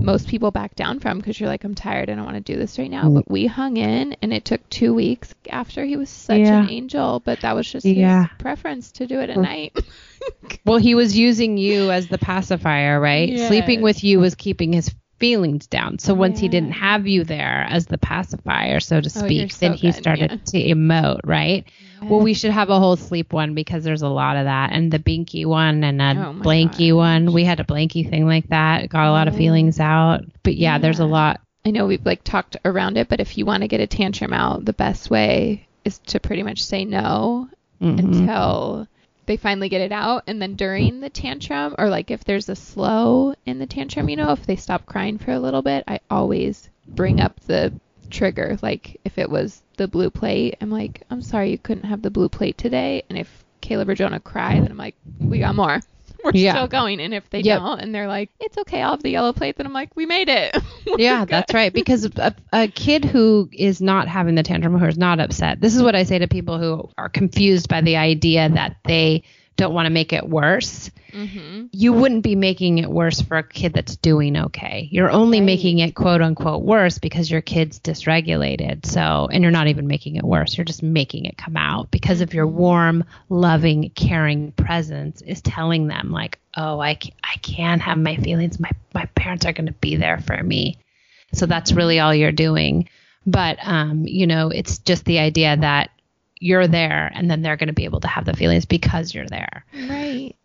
most 0.07 0.27
people 0.27 0.49
back 0.51 0.73
down 0.75 0.99
from 0.99 1.17
because 1.19 1.39
you're 1.39 1.49
like, 1.49 1.63
I'm 1.63 1.75
tired. 1.75 2.09
I 2.09 2.15
don't 2.15 2.25
want 2.25 2.37
to 2.43 2.53
do 2.53 2.57
this 2.57 2.79
right 2.79 2.89
now. 2.89 3.03
Mm. 3.03 3.15
But 3.15 3.29
we 3.29 3.45
hung 3.45 3.77
in 3.77 4.15
and 4.23 4.33
it 4.33 4.45
took 4.45 4.67
two 4.69 4.93
weeks 4.93 5.35
after 5.49 5.83
he 5.85 5.97
was 5.97 6.09
such 6.09 6.39
Yeah. 6.39 6.63
an 6.63 6.69
angel. 6.71 7.19
But 7.19 7.41
that 7.41 7.55
was 7.55 7.69
just 7.71 7.85
Yeah. 7.85 8.21
his 8.23 8.37
preference 8.39 8.91
to 8.93 9.05
do 9.05 9.19
it 9.19 9.29
at 9.29 9.37
night. 9.37 9.77
Well, 10.65 10.77
he 10.77 10.95
was 10.95 11.15
using 11.17 11.57
you 11.57 11.91
as 11.91 12.07
the 12.07 12.17
pacifier, 12.17 12.99
right? 12.99 13.29
Yes. 13.29 13.47
Sleeping 13.47 13.81
with 13.81 14.03
you 14.03 14.19
was 14.19 14.33
keeping 14.35 14.73
his 14.73 14.93
feelings 15.19 15.67
down. 15.67 15.99
So 15.99 16.13
oh, 16.13 16.15
once 16.15 16.39
he 16.39 16.47
didn't 16.49 16.71
have 16.71 17.07
you 17.07 17.23
there 17.23 17.65
as 17.69 17.85
the 17.85 17.97
pacifier, 17.97 18.79
so 18.79 18.99
to 18.99 19.07
Oh, 19.15 19.19
speak, 19.25 19.37
you're 19.39 19.47
then 19.59 19.77
so 19.77 19.81
he 19.81 19.87
good, 19.91 19.95
started 19.95 20.31
yeah. 20.31 20.37
to 20.69 20.75
emote, 20.75 21.19
right? 21.23 21.65
Well, 22.01 22.19
we 22.21 22.33
should 22.33 22.51
have 22.51 22.69
a 22.69 22.79
whole 22.79 22.95
sleep 22.95 23.33
one 23.33 23.53
because 23.53 23.83
there's 23.83 24.01
a 24.01 24.07
lot 24.09 24.37
of 24.37 24.45
that, 24.45 24.71
and 24.71 24.91
the 24.91 24.99
binky 24.99 25.45
one 25.45 25.83
and 25.83 26.01
a 26.01 26.11
Oh 26.17 26.33
blanky 26.33 26.95
one. 26.95 27.33
We 27.33 27.43
had 27.43 27.59
a 27.59 27.63
blanky 27.63 28.07
thing 28.09 28.25
like 28.25 28.47
that. 28.49 28.89
Got 28.89 29.07
a 29.07 29.11
lot 29.11 29.27
of 29.27 29.35
feelings 29.35 29.79
out, 29.79 30.21
but 30.43 30.55
yeah, 30.55 30.77
there's 30.77 30.99
a 30.99 31.05
lot. 31.05 31.41
I 31.65 31.71
know 31.71 31.85
we've 31.87 32.05
like 32.05 32.23
talked 32.23 32.55
around 32.63 32.97
it, 32.97 33.09
but 33.09 33.19
if 33.19 33.37
you 33.37 33.45
want 33.45 33.61
to 33.61 33.67
get 33.67 33.79
a 33.81 33.87
tantrum 33.87 34.31
out, 34.33 34.63
the 34.65 34.73
best 34.73 35.09
way 35.09 35.67
is 35.85 35.97
to 36.07 36.19
pretty 36.19 36.43
much 36.43 36.63
say 36.63 36.85
no 36.85 37.49
Mhm. 37.81 37.99
until 37.99 38.87
they 39.25 39.35
finally 39.37 39.67
get 39.67 39.81
it 39.81 39.91
out. 39.91 40.23
And 40.27 40.41
then 40.41 40.55
during 40.55 41.01
the 41.01 41.09
tantrum, 41.09 41.75
or 41.77 41.89
like 41.89 42.09
if 42.11 42.23
there's 42.23 42.47
a 42.47 42.55
slow 42.55 43.33
in 43.45 43.59
the 43.59 43.65
tantrum, 43.65 44.07
you 44.09 44.15
know, 44.15 44.31
if 44.31 44.45
they 44.45 44.55
stop 44.55 44.85
crying 44.85 45.17
for 45.17 45.31
a 45.31 45.39
little 45.39 45.61
bit, 45.61 45.83
I 45.87 45.99
always 46.09 46.69
bring 46.87 47.19
up 47.19 47.39
the 47.41 47.73
trigger. 48.09 48.57
Like 48.61 48.99
if 49.05 49.17
it 49.17 49.29
was 49.29 49.61
the 49.77 49.87
blue 49.87 50.09
plate, 50.09 50.55
I'm 50.61 50.69
like, 50.71 51.03
I'm 51.09 51.21
sorry 51.21 51.51
you 51.51 51.57
couldn't 51.57 51.85
have 51.85 52.01
the 52.01 52.11
blue 52.11 52.29
plate 52.29 52.57
today. 52.57 53.03
And 53.09 53.17
if 53.17 53.43
Caleb 53.61 53.89
or 53.89 53.95
Jonah 53.95 54.19
cry, 54.19 54.59
then 54.59 54.71
I'm 54.71 54.77
like, 54.77 54.95
we 55.19 55.39
got 55.39 55.55
more. 55.55 55.79
We're 56.23 56.31
Yeah. 56.33 56.53
still 56.53 56.67
going. 56.67 56.99
And 56.99 57.13
if 57.13 57.29
they 57.29 57.41
Yep. 57.41 57.59
don't, 57.59 57.79
and 57.79 57.93
they're 57.93 58.07
like, 58.07 58.31
it's 58.39 58.57
okay, 58.57 58.81
I'll 58.81 58.91
have 58.91 59.03
the 59.03 59.11
yellow 59.11 59.33
plate, 59.33 59.55
then 59.57 59.65
I'm 59.67 59.73
like, 59.73 59.95
we 59.95 60.05
made 60.05 60.29
it. 60.29 60.55
Yeah, 60.97 61.19
good. 61.25 61.29
that's 61.29 61.53
right. 61.53 61.71
Because 61.73 62.05
a, 62.05 62.33
a 62.51 62.67
kid 62.69 63.05
who 63.05 63.49
is 63.51 63.81
not 63.81 64.07
having 64.07 64.33
the 64.35 64.41
tantrum, 64.43 64.77
who 64.79 64.85
is 64.85 64.97
not 64.97 65.19
upset, 65.19 65.61
this 65.61 65.75
is 65.75 65.83
what 65.83 65.95
I 65.95 66.03
say 66.03 66.17
to 66.19 66.27
people 66.27 66.57
who 66.57 66.89
are 66.97 67.09
confused 67.09 67.67
by 67.69 67.81
the 67.81 67.97
idea 67.97 68.49
that 68.49 68.77
they 68.85 69.23
don't 69.57 69.73
want 69.73 69.87
to 69.87 69.91
make 69.91 70.13
it 70.13 70.27
worse. 70.27 70.89
Mm-hmm. 71.11 71.65
You 71.71 71.93
wouldn't 71.93 72.21
be 72.21 72.35
making 72.35 72.77
it 72.77 72.89
worse 72.89 73.21
for 73.21 73.37
a 73.37 73.43
kid 73.43 73.73
that's 73.73 73.95
doing 73.95 74.37
okay. 74.37 74.87
You're 74.91 75.09
only 75.09 75.39
Right. 75.39 75.45
making 75.47 75.79
it 75.79 75.95
quote 75.95 76.21
unquote 76.21 76.63
worse 76.63 76.99
because 76.99 77.29
your 77.31 77.41
kid's 77.41 77.79
dysregulated. 77.79 78.85
So, 78.85 79.27
and 79.31 79.41
you're 79.41 79.51
not 79.51 79.67
even 79.67 79.87
making 79.87 80.15
it 80.15 80.23
worse. 80.23 80.57
You're 80.57 80.65
just 80.65 80.83
making 80.83 81.25
it 81.25 81.37
come 81.37 81.57
out 81.57 81.89
because 81.91 82.21
of 82.21 82.33
your 82.33 82.47
warm, 82.47 83.03
loving, 83.29 83.89
caring 83.95 84.51
presence 84.51 85.21
is 85.21 85.41
telling 85.41 85.87
them 85.87 86.11
like, 86.11 86.39
oh, 86.55 86.79
I, 86.79 86.99
I 87.23 87.37
can 87.41 87.79
have 87.79 87.97
my 87.97 88.15
feelings. 88.17 88.59
My, 88.59 88.71
my 88.93 89.05
parents 89.15 89.45
are 89.45 89.53
going 89.53 89.67
to 89.67 89.73
be 89.73 89.95
there 89.95 90.19
for 90.19 90.41
me. 90.41 90.77
So 91.33 91.45
that's 91.45 91.71
really 91.73 91.99
all 91.99 92.13
you're 92.13 92.31
doing. 92.31 92.89
But, 93.25 93.57
um, 93.61 94.05
you 94.05 94.27
know, 94.27 94.49
it's 94.49 94.77
just 94.77 95.03
the 95.05 95.19
idea 95.19 95.57
that 95.57 95.89
you're 96.39 96.67
there 96.67 97.11
and 97.13 97.29
then 97.29 97.41
they're 97.41 97.57
going 97.57 97.67
to 97.67 97.73
be 97.73 97.85
able 97.85 97.99
to 98.01 98.07
have 98.07 98.25
the 98.25 98.35
feelings 98.35 98.65
because 98.65 99.13
you're 99.13 99.27
there. 99.27 99.65
Right. 99.87 100.35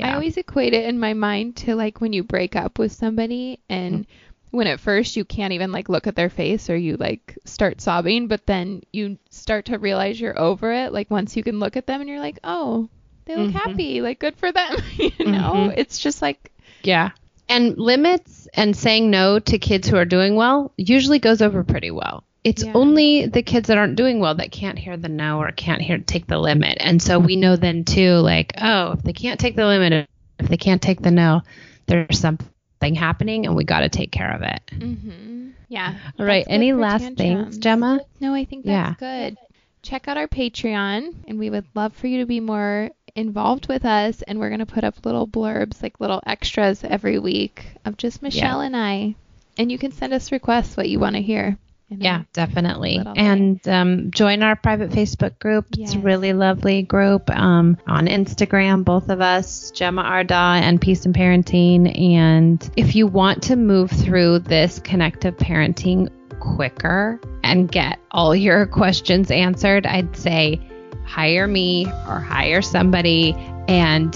I 0.00 0.12
always 0.12 0.36
equate 0.36 0.74
it 0.74 0.84
in 0.86 0.98
my 0.98 1.14
mind 1.14 1.56
to 1.58 1.74
like 1.76 2.00
when 2.00 2.12
you 2.12 2.22
break 2.24 2.56
up 2.56 2.78
with 2.78 2.92
somebody 2.92 3.60
and 3.68 4.06
when 4.50 4.66
at 4.66 4.80
first 4.80 5.16
you 5.16 5.24
can't 5.24 5.52
even 5.52 5.72
like 5.72 5.88
look 5.88 6.06
at 6.06 6.14
their 6.16 6.30
face 6.30 6.68
or 6.70 6.76
you 6.76 6.96
like 6.96 7.38
start 7.44 7.80
sobbing, 7.80 8.26
but 8.28 8.44
then 8.46 8.82
you 8.92 9.18
start 9.30 9.66
to 9.66 9.78
realize 9.78 10.20
you're 10.20 10.38
over 10.38 10.72
it. 10.72 10.92
Like 10.92 11.10
once 11.10 11.36
you 11.36 11.42
can 11.42 11.58
look 11.60 11.76
at 11.76 11.86
them 11.86 12.00
and 12.00 12.08
you're 12.10 12.20
like, 12.20 12.38
oh, 12.44 12.88
they 13.24 13.36
look 13.36 13.50
Mhm. 13.50 13.52
happy. 13.52 14.00
Like 14.00 14.18
good 14.18 14.36
for 14.36 14.52
them. 14.52 14.76
you 14.96 15.10
know, 15.26 15.52
Mhm. 15.70 15.74
it's 15.76 15.98
just 15.98 16.20
like, 16.22 16.50
Yeah. 16.82 17.10
And 17.48 17.76
limits 17.78 18.48
and 18.54 18.76
saying 18.76 19.10
no 19.10 19.38
to 19.38 19.58
kids 19.58 19.88
who 19.88 19.96
are 19.96 20.04
doing 20.04 20.34
well 20.34 20.72
usually 20.76 21.18
goes 21.18 21.42
over 21.42 21.62
pretty 21.64 21.90
well. 21.90 22.24
It's 22.44 22.62
Yeah. 22.62 22.72
only 22.74 23.26
the 23.26 23.42
kids 23.42 23.68
that 23.68 23.78
aren't 23.78 23.96
doing 23.96 24.20
well 24.20 24.34
that 24.34 24.52
can't 24.52 24.78
hear 24.78 24.96
the 24.98 25.08
no 25.08 25.38
or 25.40 25.50
can't 25.50 25.80
hear 25.80 25.98
take 25.98 26.26
the 26.26 26.38
limit. 26.38 26.76
And 26.78 27.00
so 27.00 27.18
we 27.18 27.36
know 27.36 27.56
then 27.56 27.84
too, 27.84 28.16
like, 28.16 28.52
oh, 28.60 28.92
if 28.92 29.02
they 29.02 29.14
can't 29.14 29.40
take 29.40 29.56
the 29.56 29.66
limit, 29.66 30.06
if 30.38 30.48
they 30.48 30.58
can't 30.58 30.82
take 30.82 31.00
the 31.00 31.10
no, 31.10 31.40
there's 31.86 32.18
something 32.18 32.94
happening 32.94 33.46
and 33.46 33.56
we 33.56 33.64
got 33.64 33.80
to 33.80 33.88
take 33.88 34.12
care 34.12 34.30
of 34.30 34.42
it. 34.42 34.60
mm-hmm. 34.72 35.50
yeah. 35.68 35.94
All 36.18 36.26
right. 36.26 36.44
Any 36.46 36.72
last 36.74 37.02
tantrums. 37.02 37.16
things, 37.16 37.58
Gemma? 37.58 38.00
No, 38.20 38.34
I 38.34 38.44
think 38.44 38.66
that's 38.66 39.00
good. 39.00 39.38
Check 39.82 40.08
out 40.08 40.16
our 40.16 40.28
Patreon, 40.28 41.14
and 41.28 41.38
we 41.38 41.50
would 41.50 41.66
love 41.74 41.92
for 41.94 42.06
you 42.06 42.20
to 42.20 42.26
be 42.26 42.40
more 42.40 42.90
involved 43.14 43.68
with 43.68 43.84
us. 43.84 44.22
And 44.22 44.38
we're 44.40 44.48
going 44.48 44.60
to 44.60 44.66
put 44.66 44.82
up 44.84 45.04
little 45.04 45.26
blurbs, 45.28 45.82
like 45.82 46.00
little 46.00 46.22
extras 46.26 46.82
every 46.82 47.18
week 47.18 47.66
of 47.84 47.96
just 47.98 48.22
Michelle 48.22 48.60
and 48.60 48.76
I. 48.76 49.14
And 49.58 49.70
you 49.70 49.76
can 49.78 49.92
send 49.92 50.12
us 50.14 50.32
requests 50.32 50.76
what 50.76 50.88
you 50.88 50.98
want 50.98 51.16
to 51.16 51.22
hear. 51.22 51.58
Yeah, 51.88 52.22
definitely. 52.32 53.00
And 53.16 53.66
um, 53.68 54.10
join 54.10 54.42
our 54.42 54.56
private 54.56 54.90
Facebook 54.90 55.38
group. 55.38 55.66
It's 55.76 55.94
a 55.94 55.98
really 55.98 56.32
lovely 56.32 56.82
group. 56.82 57.30
Um, 57.30 57.76
on 57.86 58.06
Instagram, 58.06 58.84
both 58.84 59.08
of 59.10 59.20
us, 59.20 59.70
Gemma 59.70 60.02
Arda 60.02 60.34
and 60.34 60.80
Peace 60.80 61.06
in 61.06 61.12
Parenting. 61.12 62.14
And 62.16 62.68
if 62.76 62.96
you 62.96 63.06
want 63.06 63.42
to 63.44 63.56
move 63.56 63.90
through 63.90 64.40
this 64.40 64.78
connective 64.78 65.36
parenting 65.36 66.08
quicker 66.40 67.20
and 67.42 67.70
get 67.70 67.98
all 68.10 68.34
your 68.34 68.66
questions 68.80 69.30
answered, 69.30 69.86
I'd 69.86 70.16
say 70.16 70.60
hire 71.04 71.46
me 71.46 71.86
or 71.86 72.18
hire 72.18 72.62
somebody 72.62 73.34
and 73.68 74.14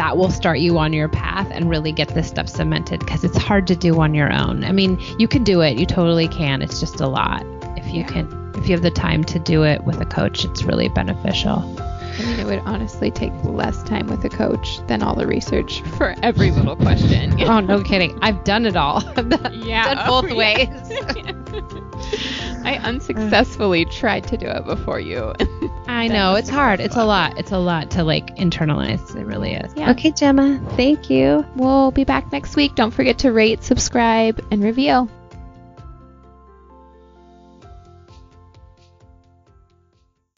that 0.00 0.16
will 0.16 0.30
start 0.30 0.60
you 0.60 0.78
on 0.78 0.94
your 0.94 1.10
path 1.10 1.46
and 1.50 1.68
really 1.68 1.92
get 1.92 2.08
this 2.14 2.26
stuff 2.26 2.48
cemented 2.48 3.00
because 3.00 3.22
it's 3.22 3.36
hard 3.36 3.66
to 3.66 3.76
do 3.76 4.00
on 4.00 4.14
your 4.14 4.32
own. 4.32 4.64
I 4.64 4.72
mean, 4.72 4.98
you 5.18 5.28
can 5.28 5.44
do 5.44 5.60
it, 5.60 5.76
you 5.76 5.84
totally 5.84 6.26
can. 6.26 6.62
It's 6.62 6.80
just 6.80 7.02
a 7.02 7.06
lot. 7.06 7.44
If 7.76 7.86
you 7.92 8.00
Yeah. 8.00 8.06
can, 8.06 8.52
if 8.56 8.66
you 8.66 8.74
have 8.74 8.80
the 8.82 8.90
time 8.90 9.24
to 9.24 9.38
do 9.38 9.62
it 9.62 9.84
with 9.84 10.00
a 10.00 10.06
coach, 10.06 10.46
it's 10.46 10.62
really 10.64 10.88
beneficial. 10.88 11.58
I 12.18 12.22
mean, 12.24 12.40
it 12.40 12.46
would 12.46 12.60
honestly 12.60 13.10
take 13.10 13.32
less 13.44 13.82
time 13.82 14.06
with 14.06 14.24
a 14.24 14.30
coach 14.30 14.78
than 14.86 15.02
all 15.02 15.14
the 15.14 15.26
research 15.26 15.82
for 15.98 16.14
every 16.22 16.50
little 16.50 16.76
question. 16.76 17.38
Oh, 17.42 17.60
no 17.60 17.82
kidding. 17.82 18.18
I've 18.22 18.42
done 18.44 18.64
it 18.64 18.76
all. 18.76 19.00
Done, 19.14 19.52
Yeah. 19.52 19.94
done 19.94 20.06
both 20.06 20.30
Oh, 20.32 20.34
ways. 20.34 20.68
I 22.64 22.80
unsuccessfully 22.82 23.84
tried 23.84 24.24
to 24.28 24.38
do 24.38 24.46
it 24.46 24.64
before 24.64 24.98
you. 25.00 25.34
I 25.90 26.08
know 26.08 26.34
it's 26.34 26.48
hard. 26.48 26.80
It's 26.80 26.96
a 26.96 27.04
lot. 27.04 27.38
It's 27.38 27.52
a 27.52 27.58
lot 27.58 27.90
to 27.92 28.04
like 28.04 28.36
internalize. 28.36 29.14
It 29.16 29.24
really 29.26 29.52
is. 29.52 29.72
Yeah. 29.76 29.90
Okay, 29.90 30.10
Gemma. 30.12 30.60
Thank 30.76 31.10
you. 31.10 31.44
we'll 31.56 31.90
be 31.90 32.04
back 32.04 32.32
next 32.32 32.56
week. 32.56 32.74
Don't 32.74 32.92
forget 32.92 33.18
to 33.18 33.32
rate, 33.32 33.62
subscribe, 33.62 34.44
and 34.50 34.62
review. 34.62 35.08